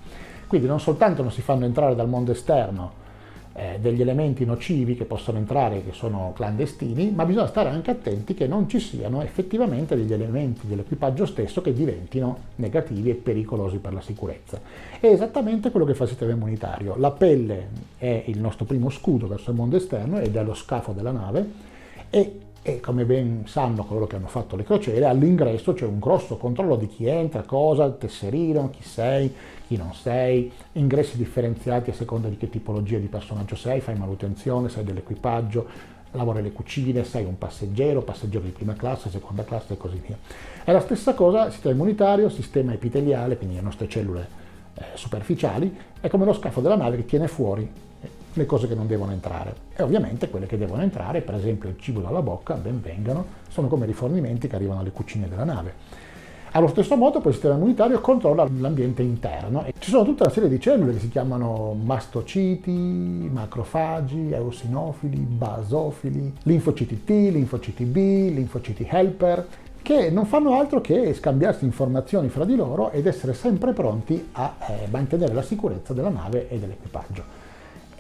[0.46, 3.08] Quindi non soltanto non si fanno entrare dal mondo esterno
[3.52, 8.34] eh, degli elementi nocivi che possono entrare, che sono clandestini, ma bisogna stare anche attenti
[8.34, 13.92] che non ci siano effettivamente degli elementi dell'equipaggio stesso che diventino negativi e pericolosi per
[13.92, 14.60] la sicurezza.
[14.98, 16.94] È esattamente quello che fa il sistema immunitario.
[16.96, 20.92] La pelle è il nostro primo scudo verso il mondo esterno ed è lo scafo
[20.92, 21.68] della nave
[22.10, 26.36] e e come ben sanno coloro che hanno fatto le crociere, all'ingresso c'è un grosso
[26.36, 29.32] controllo di chi entra, cosa, il tesserino, chi sei,
[29.66, 34.68] chi non sei, ingressi differenziati a seconda di che tipologia di personaggio sei, fai manutenzione,
[34.68, 35.66] sei dell'equipaggio,
[36.12, 40.18] lavori alle cucine, sei un passeggero, passeggero di prima classe, seconda classe e così via.
[40.62, 44.28] È la stessa cosa, sistema immunitario, sistema epiteliale, quindi le nostre cellule
[44.74, 47.88] eh, superficiali, è come lo scafo della nave che tiene fuori
[48.32, 49.54] le cose che non devono entrare.
[49.74, 53.68] E ovviamente quelle che devono entrare, per esempio il cibo dalla bocca, ben vengano, sono
[53.68, 56.08] come rifornimenti che arrivano alle cucine della nave.
[56.52, 59.64] Allo stesso modo poi il sistema immunitario controlla l'ambiente interno.
[59.78, 67.04] Ci sono tutta una serie di cellule che si chiamano mastociti, macrofagi, eosinofili, basofili, linfociti
[67.04, 67.94] T, linfociti B,
[68.34, 69.46] linfociti helper,
[69.80, 74.56] che non fanno altro che scambiarsi informazioni fra di loro ed essere sempre pronti a
[74.58, 77.39] eh, mantenere la sicurezza della nave e dell'equipaggio.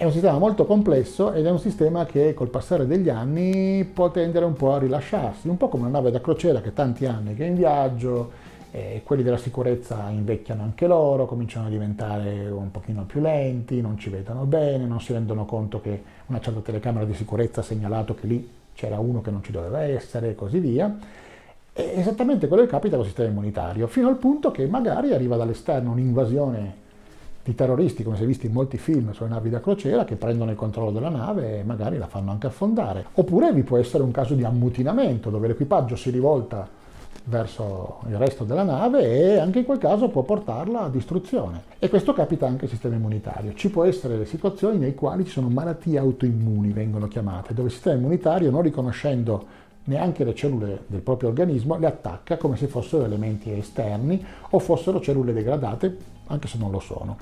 [0.00, 4.10] È un sistema molto complesso ed è un sistema che col passare degli anni può
[4.10, 7.34] tendere un po' a rilasciarsi, un po' come una nave da crociera che tanti anni
[7.34, 8.30] che è in viaggio,
[8.70, 13.98] eh, quelli della sicurezza invecchiano anche loro, cominciano a diventare un pochino più lenti, non
[13.98, 18.14] ci vedono bene, non si rendono conto che una certa telecamera di sicurezza ha segnalato
[18.14, 20.96] che lì c'era uno che non ci doveva essere e così via.
[21.74, 25.90] È esattamente quello che capita col sistema immunitario, fino al punto che magari arriva dall'esterno
[25.90, 26.79] un'invasione
[27.50, 30.50] di terroristi, come si è visto in molti film sulle navi da crociera, che prendono
[30.50, 33.06] il controllo della nave e magari la fanno anche affondare.
[33.14, 36.78] Oppure vi può essere un caso di ammutinamento, dove l'equipaggio si rivolta
[37.24, 41.62] verso il resto della nave e anche in quel caso può portarla a distruzione.
[41.78, 43.52] E questo capita anche al sistema immunitario.
[43.54, 47.74] Ci può essere le situazioni nei quali ci sono malattie autoimmuni, vengono chiamate, dove il
[47.74, 53.04] sistema immunitario, non riconoscendo neanche le cellule del proprio organismo, le attacca come se fossero
[53.04, 57.16] elementi esterni o fossero cellule degradate, anche se non lo sono.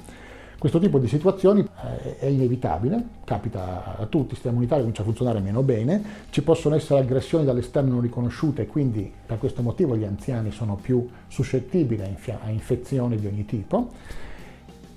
[0.59, 5.05] Questo tipo di situazioni eh, è inevitabile, capita a tutti, il sistema immunitario comincia a
[5.05, 10.03] funzionare meno bene, ci possono essere aggressioni dall'esterno non riconosciute quindi per questo motivo gli
[10.03, 13.91] anziani sono più suscettibili a infezioni di ogni tipo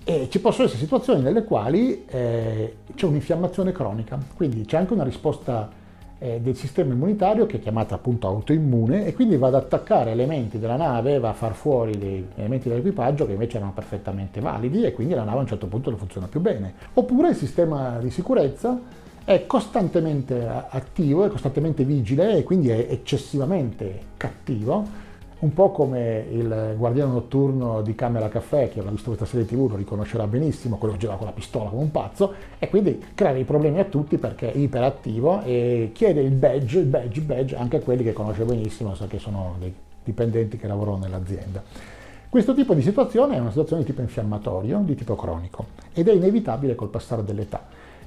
[0.04, 5.04] e ci possono essere situazioni nelle quali eh, c'è un'infiammazione cronica, quindi c'è anche una
[5.04, 5.70] risposta
[6.24, 10.60] eh, del sistema immunitario che è chiamata appunto autoimmune e quindi va ad attaccare elementi
[10.60, 14.94] della nave, va a far fuori dei elementi dell'equipaggio che invece erano perfettamente validi e
[14.94, 16.74] quindi la nave a un certo punto non funziona più bene.
[16.94, 18.80] Oppure il sistema di sicurezza
[19.26, 25.01] è costantemente attivo, è costantemente vigile e quindi è eccessivamente cattivo
[25.42, 29.70] un po' come il guardiano notturno di Camera Caffè, che avrà visto questa serie TV,
[29.70, 33.34] lo riconoscerà benissimo, quello che gira con la pistola come un pazzo, e quindi crea
[33.34, 37.56] dei problemi a tutti perché è iperattivo e chiede il badge, il badge, il badge,
[37.56, 39.74] anche a quelli che conosce benissimo, sa che sono dei
[40.04, 41.64] dipendenti che lavorano nell'azienda.
[42.30, 46.14] Questo tipo di situazione è una situazione di tipo infiammatorio, di tipo cronico, ed è
[46.14, 47.66] inevitabile col passare dell'età.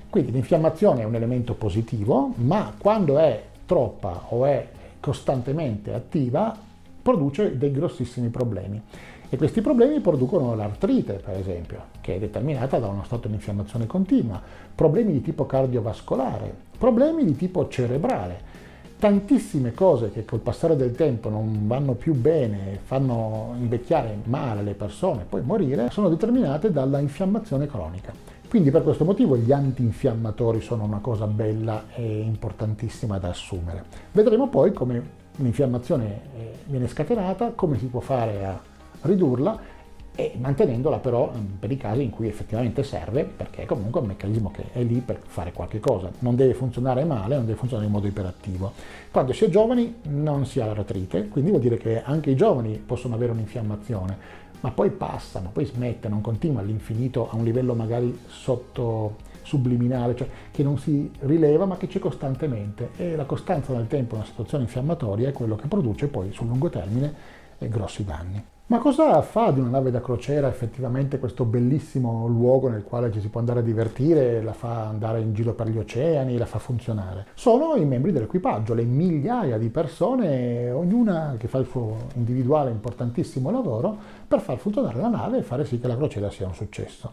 [0.08, 4.68] Quindi l'infiammazione è un elemento positivo, ma quando è troppa o è
[5.00, 6.63] costantemente attiva
[7.04, 8.80] produce dei grossissimi problemi.
[9.28, 13.86] E questi problemi producono l'artrite, per esempio, che è determinata da uno stato di infiammazione
[13.86, 14.40] continua,
[14.74, 18.52] problemi di tipo cardiovascolare, problemi di tipo cerebrale.
[18.98, 24.74] Tantissime cose che col passare del tempo non vanno più bene, fanno invecchiare male le
[24.74, 28.12] persone, poi morire, sono determinate dalla infiammazione cronica.
[28.48, 33.84] Quindi per questo motivo gli antinfiammatori sono una cosa bella e importantissima da assumere.
[34.12, 38.60] Vedremo poi come un'infiammazione eh, viene scatenata, come si può fare a
[39.02, 39.72] ridurla
[40.16, 44.06] e mantenendola però mm, per i casi in cui effettivamente serve, perché è comunque un
[44.06, 47.88] meccanismo che è lì per fare qualche cosa, non deve funzionare male, non deve funzionare
[47.88, 48.72] in modo iperattivo.
[49.10, 52.80] Quando si è giovani non si ha l'artrite, quindi vuol dire che anche i giovani
[52.84, 58.16] possono avere un'infiammazione, ma poi passano, poi smette, non continua all'infinito a un livello magari
[58.28, 63.86] sotto subliminale, cioè che non si rileva ma che c'è costantemente e la costanza nel
[63.86, 67.14] tempo in una situazione infiammatoria è quello che produce poi sul lungo termine
[67.58, 68.44] eh, grossi danni.
[68.66, 73.20] Ma cosa fa di una nave da crociera effettivamente questo bellissimo luogo nel quale ci
[73.20, 76.58] si può andare a divertire, la fa andare in giro per gli oceani, la fa
[76.58, 77.26] funzionare?
[77.34, 83.50] Sono i membri dell'equipaggio, le migliaia di persone, ognuna che fa il suo individuale importantissimo
[83.50, 83.94] lavoro
[84.26, 87.12] per far funzionare la nave e fare sì che la crociera sia un successo.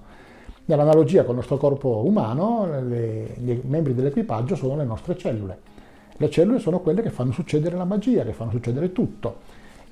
[0.66, 5.60] Nell'analogia con il nostro corpo umano, i membri dell'equipaggio sono le nostre cellule.
[6.16, 9.38] Le cellule sono quelle che fanno succedere la magia, che fanno succedere tutto.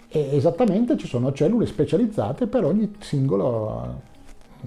[0.08, 4.02] E esattamente ci sono cellule specializzate per ogni singolo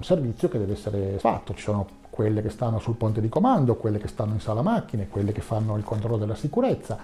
[0.01, 1.53] servizio che deve essere fatto.
[1.53, 5.07] Ci sono quelle che stanno sul ponte di comando, quelle che stanno in sala macchine,
[5.07, 6.97] quelle che fanno il controllo della sicurezza.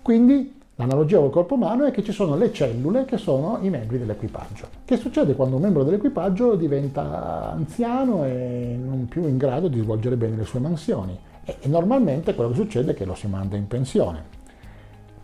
[0.00, 3.98] Quindi L'analogia col corpo umano è che ci sono le cellule che sono i membri
[3.98, 4.68] dell'equipaggio.
[4.84, 10.14] Che succede quando un membro dell'equipaggio diventa anziano e non più in grado di svolgere
[10.14, 11.18] bene le sue mansioni?
[11.44, 14.22] E normalmente quello che succede è che lo si manda in pensione.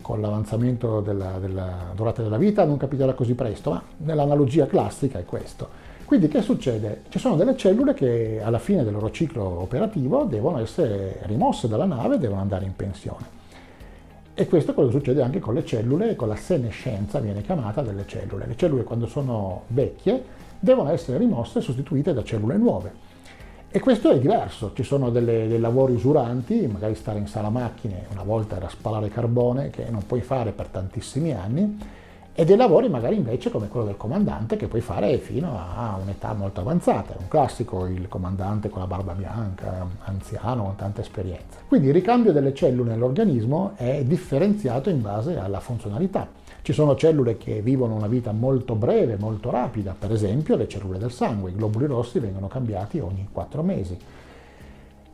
[0.01, 5.23] Con l'avanzamento della, della durata della vita non capiterà così presto, ma nell'analogia classica è
[5.23, 5.69] questo.
[6.03, 7.03] Quindi che succede?
[7.07, 11.85] Ci sono delle cellule che alla fine del loro ciclo operativo devono essere rimosse dalla
[11.85, 13.34] nave e devono andare in pensione.
[14.37, 17.81] E questo è quello che succede anche con le cellule, con la senescenza viene chiamata
[17.81, 18.45] delle cellule.
[18.45, 20.21] Le cellule quando sono vecchie
[20.59, 22.91] devono essere rimosse e sostituite da cellule nuove.
[23.69, 28.07] E questo è diverso, ci sono delle, dei lavori usuranti, magari stare in sala macchine,
[28.11, 31.77] una volta era spalare carbone, che non puoi fare per tantissimi anni,
[32.37, 36.33] e dei lavori magari invece come quello del comandante che puoi fare fino a un'età
[36.33, 37.13] molto avanzata.
[37.13, 41.59] È un classico il comandante con la barba bianca, anziano, con tanta esperienza.
[41.65, 46.27] Quindi il ricambio delle cellule nell'organismo è differenziato in base alla funzionalità.
[46.61, 50.97] Ci sono cellule che vivono una vita molto breve, molto rapida, per esempio le cellule
[50.97, 53.97] del sangue, i globuli rossi vengono cambiati ogni 4 mesi.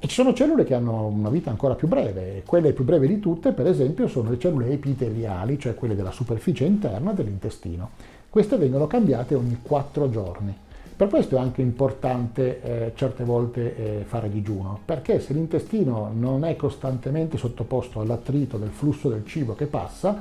[0.03, 3.19] E ci sono cellule che hanno una vita ancora più breve, quelle più brevi di
[3.19, 7.91] tutte per esempio sono le cellule epiteliali, cioè quelle della superficie interna dell'intestino.
[8.27, 10.57] Queste vengono cambiate ogni 4 giorni.
[10.95, 16.45] Per questo è anche importante eh, certe volte eh, fare digiuno, perché se l'intestino non
[16.45, 20.19] è costantemente sottoposto all'attrito del flusso del cibo che passa,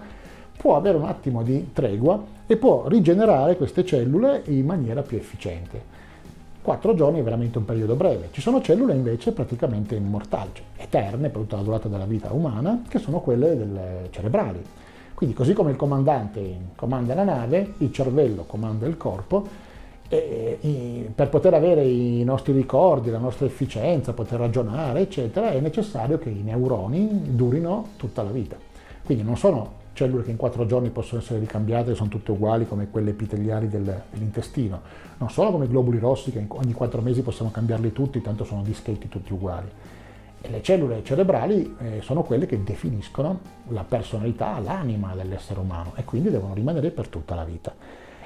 [0.59, 6.00] può avere un attimo di tregua e può rigenerare queste cellule in maniera più efficiente.
[6.63, 8.29] 4 giorni è veramente un periodo breve.
[8.33, 12.83] Ci sono cellule invece praticamente immortali, cioè eterne per tutta la durata della vita umana,
[12.89, 14.63] che sono quelle cerebrali.
[15.15, 16.41] Quindi così come il comandante
[16.77, 19.69] comanda la nave, il cervello comanda il corpo,
[20.09, 25.61] e, e, per poter avere i nostri ricordi, la nostra efficienza, poter ragionare, eccetera, è
[25.61, 28.57] necessario che i neuroni durino tutta la vita.
[29.05, 32.89] Quindi non sono cellule che in quattro giorni possono essere ricambiate, sono tutte uguali come
[32.91, 34.81] quelle epiteliali del, dell'intestino,
[35.19, 38.63] non solo come i globuli rossi che ogni quattro mesi possiamo cambiarli tutti, tanto sono
[38.63, 39.69] dischetti tutti uguali.
[40.43, 46.05] E le cellule cerebrali eh, sono quelle che definiscono la personalità, l'anima dell'essere umano e
[46.05, 47.75] quindi devono rimanere per tutta la vita.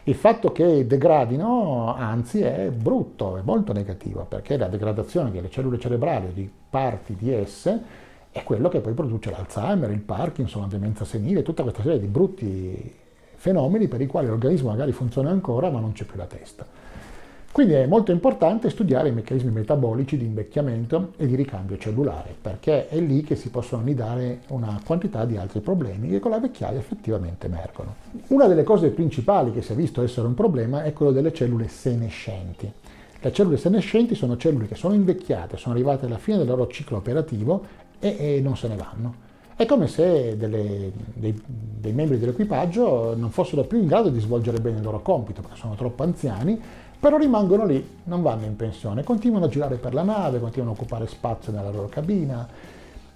[0.07, 5.79] Il fatto che degradino, anzi, è brutto, è molto negativo, perché la degradazione delle cellule
[5.79, 8.03] cerebrali o di parti di esse
[8.35, 12.09] è quello che poi produce l'Alzheimer, il Parkinson, la demenza senile, tutta questa serie di
[12.09, 12.93] brutti
[13.37, 16.67] fenomeni per i quali l'organismo magari funziona ancora ma non c'è più la testa.
[17.53, 22.89] Quindi è molto importante studiare i meccanismi metabolici di invecchiamento e di ricambio cellulare, perché
[22.89, 26.81] è lì che si possono annidare una quantità di altri problemi che con la vecchiaia
[26.81, 27.95] effettivamente emergono.
[28.31, 31.69] Una delle cose principali che si è visto essere un problema è quello delle cellule
[31.69, 32.69] senescenti.
[33.21, 36.97] Le cellule senescenti sono cellule che sono invecchiate, sono arrivate alla fine del loro ciclo
[36.97, 39.15] operativo e, e non se ne vanno.
[39.57, 44.59] È come se delle, dei, dei, membri dell'equipaggio non fossero più in grado di svolgere
[44.59, 46.61] bene il loro compito perché sono troppo anziani,
[46.99, 50.75] però rimangono lì, non vanno in pensione, continuano a girare per la nave, continuano a
[50.75, 52.47] occupare spazio nella loro cabina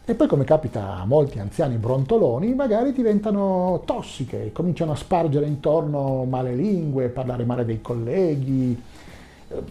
[0.05, 6.25] e poi come capita a molti anziani brontoloni, magari diventano tossiche, cominciano a spargere intorno
[6.25, 8.81] male lingue, parlare male dei colleghi,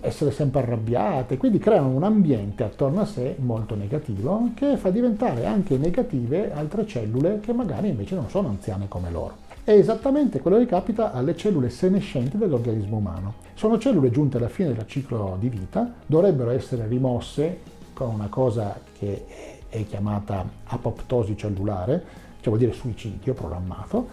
[0.01, 5.45] essere sempre arrabbiate, quindi creano un ambiente attorno a sé molto negativo che fa diventare
[5.45, 9.45] anche negative altre cellule che magari invece non sono anziane come loro.
[9.63, 13.33] È esattamente quello che capita alle cellule senescenti dell'organismo umano.
[13.53, 17.59] Sono cellule giunte alla fine del ciclo di vita, dovrebbero essere rimosse
[17.93, 19.25] con una cosa che
[19.67, 22.03] è chiamata apoptosi cellulare,
[22.39, 24.07] cioè vuol dire suicidio programmato,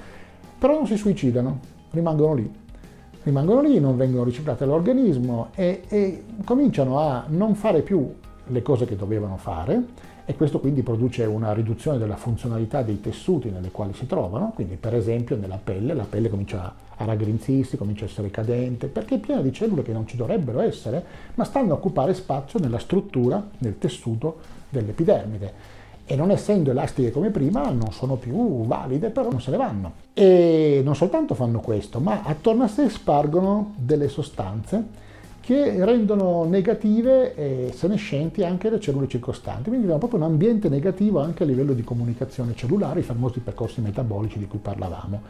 [0.59, 1.61] però non si suicidano,
[1.91, 2.63] rimangono lì
[3.25, 8.13] rimangono lì, non vengono riciclate all'organismo e, e cominciano a non fare più
[8.47, 9.83] le cose che dovevano fare
[10.27, 14.77] e questo quindi produce una riduzione della funzionalità dei tessuti nelle quali si trovano, quindi
[14.77, 19.19] per esempio nella pelle, la pelle comincia a raggrinzirsi, comincia a essere cadente, perché è
[19.19, 21.05] piena di cellule che non ci dovrebbero essere,
[21.35, 24.39] ma stanno a occupare spazio nella struttura, nel tessuto
[24.71, 25.74] dell'epidermide
[26.07, 29.93] e non essendo elastiche come prima non sono più valide, però non se ne vanno.
[30.13, 35.03] E non soltanto fanno questo, ma attorno a sé spargono delle sostanze
[35.41, 41.21] che rendono negative e senescenti anche le cellule circostanti, quindi abbiamo proprio un ambiente negativo
[41.21, 45.21] anche a livello di comunicazione cellulare, i famosi percorsi metabolici di cui parlavamo.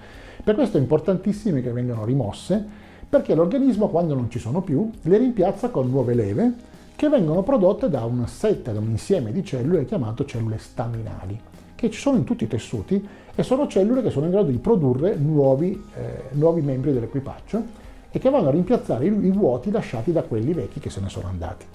[0.44, 2.64] Per questo è importantissimo che vengano rimosse,
[3.08, 6.52] perché l'organismo quando non ci sono più le rimpiazza con nuove leve,
[6.96, 11.38] che vengono prodotte da un set, da un insieme di cellule chiamato cellule staminali,
[11.74, 14.58] che ci sono in tutti i tessuti e sono cellule che sono in grado di
[14.58, 20.22] produrre nuovi, eh, nuovi membri dell'equipaggio e che vanno a rimpiazzare i, vuoti lasciati da
[20.22, 21.66] quelli vecchi che se ne sono andati.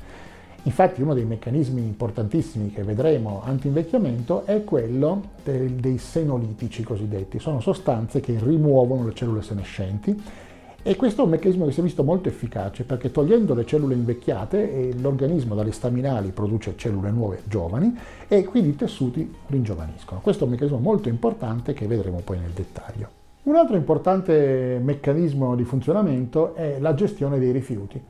[0.64, 7.40] Infatti uno dei meccanismi importantissimi che vedremo anti-invecchiamento è quello dei senolitici cosiddetti.
[7.40, 10.22] Sono sostanze che rimuovono le cellule senescenti
[10.82, 13.96] e questo è un meccanismo che si è visto molto efficace perché togliendo le cellule
[13.96, 20.22] invecchiate eh, l'organismo dalle staminali produce cellule nuove giovani e quindi i tessuti ringiovaniscono.
[20.22, 23.10] Questo è un meccanismo molto importante che vedremo poi nel dettaglio.
[23.44, 28.02] Un altro importante meccanismo di funzionamento è la gestione dei rifiuti.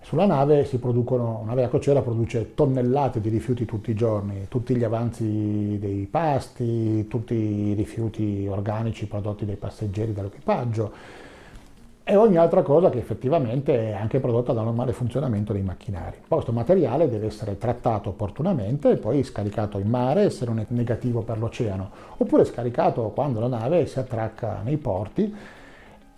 [0.00, 4.46] Sulla nave si producono, una nave a crociera produce tonnellate di rifiuti tutti i giorni,
[4.48, 10.92] tutti gli avanzi dei pasti, tutti i rifiuti organici prodotti dai passeggeri dall'equipaggio,
[12.04, 16.16] e ogni altra cosa che effettivamente è anche prodotta dal normale funzionamento dei macchinari.
[16.18, 20.66] Poi questo materiale deve essere trattato opportunamente e poi scaricato in mare se non è
[20.68, 25.34] negativo per l'oceano, oppure scaricato quando la nave si attracca nei porti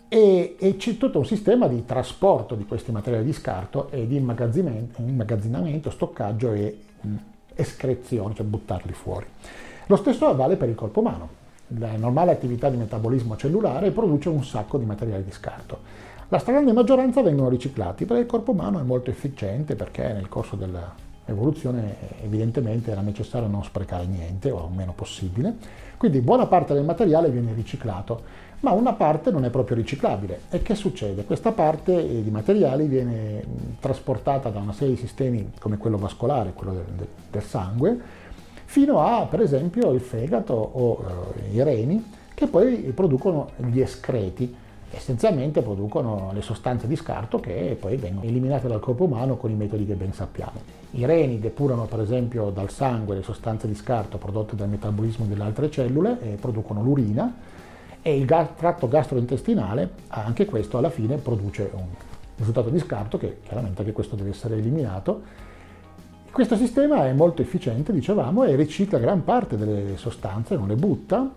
[0.09, 4.17] e, e, c'è tutto un sistema di trasporto di questi materiali di scarto e di
[4.17, 6.79] immagazzinamento, stoccaggio e
[7.55, 9.27] escrezione, cioè buttarli fuori.
[9.87, 11.43] Lo stesso vale per il corpo umano.
[11.79, 15.79] La normale attività di metabolismo cellulare produce un sacco di materiali di scarto.
[16.29, 20.57] La stragrande maggioranza vengono riciclati perché il corpo umano è molto efficiente perché nel corso
[20.57, 25.55] dell'evoluzione evidentemente era necessario non sprecare niente o almeno possibile.
[25.97, 30.41] Quindi buona parte del materiale viene riciclato ma una parte non è proprio riciclabile.
[30.49, 31.25] E che succede?
[31.25, 33.45] Questa parte eh, di materiali viene
[33.79, 38.23] trasportata da una serie di sistemi come quello vascolare, quello del, del sangue,
[38.75, 41.05] fino a per esempio il fegato o
[41.37, 44.53] eh, i reni, che poi producono gli escreti,
[44.91, 49.55] essenzialmente producono le sostanze di scarto che poi vengono eliminate dal corpo umano con i
[49.55, 50.61] metodi che ben sappiamo.
[50.91, 55.45] I reni depurano per esempio dal sangue le sostanze di scarto prodotte dal metabolismo delle
[55.45, 57.33] altre cellule e producono l'urina
[58.03, 61.87] e il tratto gastrointestinale, anche questo alla fine produce un
[62.37, 65.53] risultato di scarto che chiaramente anche questo deve essere eliminato.
[66.35, 71.33] Questo sistema è molto efficiente, dicevamo, e ricicla gran parte delle sostanze, non le butta,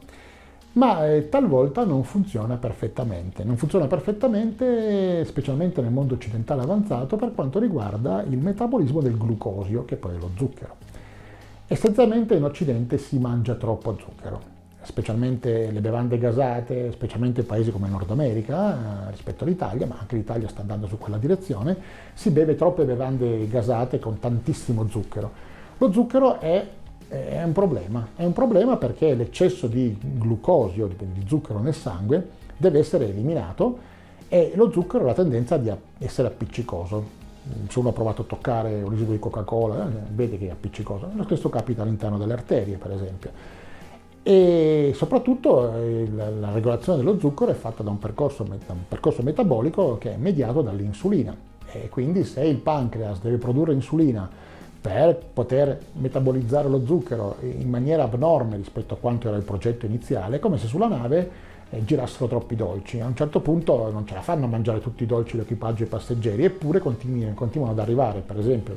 [0.72, 3.44] ma eh, talvolta non funziona perfettamente.
[3.44, 9.86] Non funziona perfettamente, specialmente nel mondo occidentale avanzato, per quanto riguarda il metabolismo del glucosio,
[9.86, 10.76] che poi è lo zucchero.
[11.68, 14.57] Essenzialmente in Occidente si mangia troppo zucchero
[14.88, 20.48] specialmente le bevande gasate, specialmente paesi come Nord America eh, rispetto all'Italia, ma anche l'Italia
[20.48, 21.76] sta andando su quella direzione,
[22.14, 25.30] si beve troppe bevande gasate con tantissimo zucchero.
[25.78, 26.66] Lo zucchero è,
[27.10, 32.80] è un problema, è un problema perché l'eccesso di glucosio, di zucchero nel sangue, deve
[32.80, 33.96] essere eliminato
[34.30, 35.70] e lo zucchero ha la tendenza di
[36.00, 37.26] essere appiccicoso.
[37.68, 41.10] Se uno ha provato a toccare un residuo di Coca-Cola, eh, vede che è appiccicoso.
[41.14, 43.57] Lo stesso capita all'interno delle arterie, per esempio
[44.28, 49.98] e soprattutto eh, la regolazione dello zucchero è fatta da un percorso, un percorso metabolico
[49.98, 51.34] che è mediato dall'insulina
[51.72, 54.30] e quindi se il pancreas deve produrre insulina
[54.82, 60.36] per poter metabolizzare lo zucchero in maniera abnorme rispetto a quanto era il progetto iniziale,
[60.36, 61.32] è come se sulla nave
[61.70, 63.00] eh, girassero troppi dolci.
[63.00, 65.86] A un certo punto non ce la fanno a mangiare tutti i dolci l'equipaggio e
[65.86, 68.76] i passeggeri, eppure continuano ad arrivare, per esempio,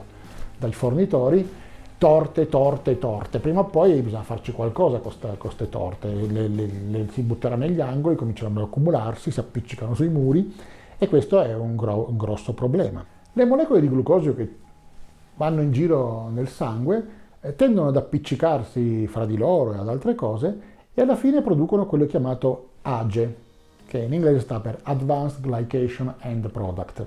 [0.56, 1.68] dai fornitori
[2.00, 3.40] torte, torte, torte.
[3.40, 7.82] Prima o poi bisogna farci qualcosa con queste torte, le, le, le, si butteranno negli
[7.82, 10.50] angoli, cominceranno ad accumularsi, si appiccicano sui muri
[10.96, 13.04] e questo è un, gro- un grosso problema.
[13.34, 14.48] Le molecole di glucosio che
[15.36, 17.06] vanno in giro nel sangue
[17.42, 20.60] eh, tendono ad appiccicarsi fra di loro e ad altre cose
[20.94, 23.36] e alla fine producono quello chiamato AGE,
[23.86, 27.06] che in inglese sta per Advanced Glycation End Product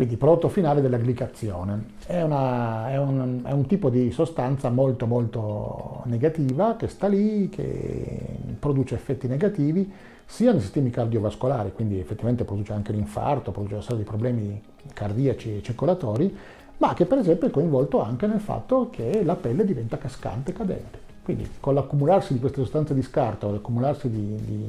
[0.00, 1.84] quindi prodotto finale della glicazione.
[2.06, 7.50] È, una, è, un, è, un, tipo di sostanza molto molto negativa che sta lì,
[7.50, 8.18] che
[8.58, 9.92] produce effetti negativi
[10.24, 14.62] sia nei sistemi cardiovascolari, quindi effettivamente produce anche l'infarto, produce una serie di problemi
[14.94, 16.34] cardiaci e circolatori,
[16.78, 20.54] ma che per esempio è coinvolto anche nel fatto che la pelle diventa cascante e
[20.54, 20.98] cadente.
[21.22, 24.66] Quindi con l'accumularsi di queste sostanze di scarto, l'accumularsi di, di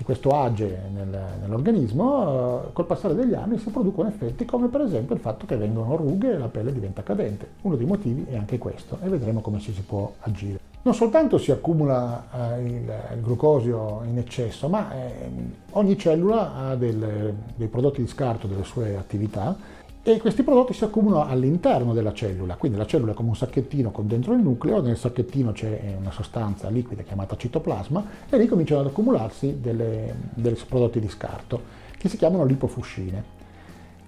[0.00, 4.80] di questo age nel, nell'organismo, eh, col passare degli anni si producono effetti come per
[4.80, 7.46] esempio il fatto che vengono rughe e la pelle diventa cadente.
[7.60, 10.58] Uno dei motivi è anche questo e vedremo come ci si può agire.
[10.82, 15.28] Non soltanto si accumula eh, il, il, glucosio in eccesso, ma eh,
[15.72, 19.54] ogni cellula ha del, dei prodotti di scarto delle sue attività
[20.02, 23.90] e questi prodotti si accumulano all'interno della cellula, quindi la cellula è come un sacchettino
[23.90, 28.80] con dentro il nucleo, nel sacchettino c'è una sostanza liquida chiamata citoplasma e lì cominciano
[28.80, 31.60] ad accumularsi dei prodotti di scarto
[31.98, 33.38] che si chiamano lipofuscine.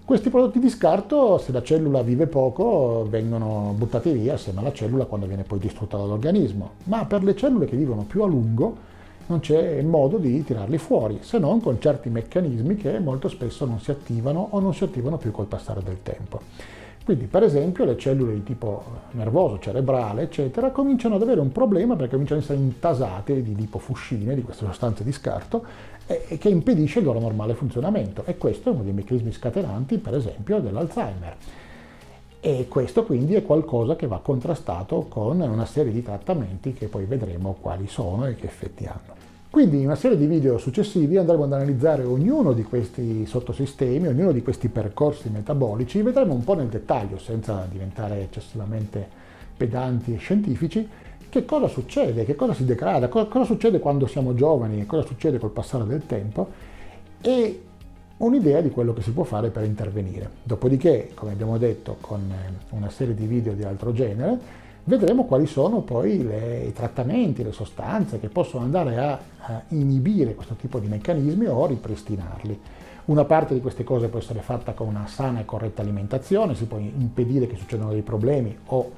[0.04, 5.04] Questi prodotti di scarto, se la cellula vive poco, vengono buttati via assieme alla cellula
[5.04, 8.90] quando viene poi distrutta dall'organismo, ma per le cellule che vivono più a lungo
[9.32, 13.80] non c'è modo di tirarli fuori, se non con certi meccanismi che molto spesso non
[13.80, 16.40] si attivano o non si attivano più col passare del tempo.
[17.02, 21.96] Quindi, per esempio, le cellule di tipo nervoso, cerebrale, eccetera, cominciano ad avere un problema
[21.96, 25.64] perché cominciano ad essere intasate di lipofuscine, di queste sostanze di scarto,
[26.06, 28.22] e che impedisce il loro normale funzionamento.
[28.26, 31.34] E questo è uno dei meccanismi scatenanti, per esempio, dell'Alzheimer.
[32.44, 37.04] E questo quindi è qualcosa che va contrastato con una serie di trattamenti che poi
[37.04, 39.14] vedremo quali sono e che effetti hanno.
[39.48, 44.32] Quindi in una serie di video successivi andremo ad analizzare ognuno di questi sottosistemi, ognuno
[44.32, 49.06] di questi percorsi metabolici, vedremo un po' nel dettaglio, senza diventare eccessivamente
[49.56, 50.88] pedanti e scientifici,
[51.28, 55.38] che cosa succede, che cosa si degrada, cosa, cosa succede quando siamo giovani, cosa succede
[55.38, 56.48] col passare del tempo
[57.20, 57.66] e
[58.24, 60.28] un'idea di quello che si può fare per intervenire.
[60.42, 64.38] Dopodiché, come abbiamo detto, con eh, una serie di video di altro genere,
[64.84, 70.34] vedremo quali sono poi le, i trattamenti, le sostanze che possono andare a, a inibire
[70.34, 72.60] questo tipo di meccanismi o ripristinarli.
[73.04, 76.66] Una parte di queste cose può essere fatta con una sana e corretta alimentazione, si
[76.66, 78.92] può impedire che succedano dei problemi o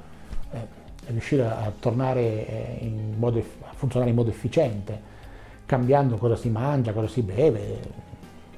[0.52, 0.58] eh,
[1.06, 5.12] riuscire a tornare eh, modo, a funzionare in modo efficiente,
[5.64, 8.12] cambiando cosa si mangia, cosa si beve,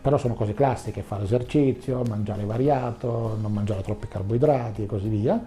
[0.07, 5.45] però sono cose classiche, fare esercizio, mangiare variato, non mangiare troppi carboidrati e così via.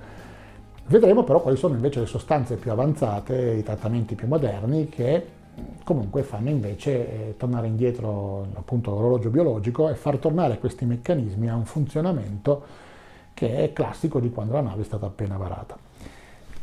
[0.86, 5.26] Vedremo però quali sono invece le sostanze più avanzate, i trattamenti più moderni che
[5.86, 11.56] comunque fanno invece eh, tornare indietro appunto l'orologio biologico e far tornare questi meccanismi a
[11.56, 12.62] un funzionamento
[13.34, 15.78] che è classico di quando la nave è stata appena varata.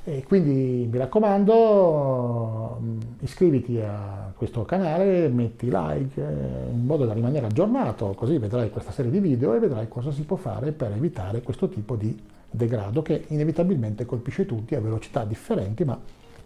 [0.08, 7.12] E quindi mi raccomando, mm, iscriviti a questo canale, metti like eh, in modo da
[7.12, 10.92] rimanere aggiornato, così vedrai questa serie di video e vedrai cosa si può fare per
[10.92, 12.16] evitare questo tipo di
[12.48, 15.98] degrado che inevitabilmente colpisce tutti a velocità differenti, ma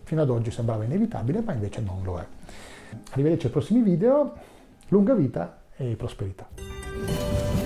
[0.04, 2.26] fino ad oggi sembrava inevitabile, ma invece non lo è.
[3.10, 4.32] Arrivederci ai prossimi video,
[4.88, 7.59] lunga vita e prosperità.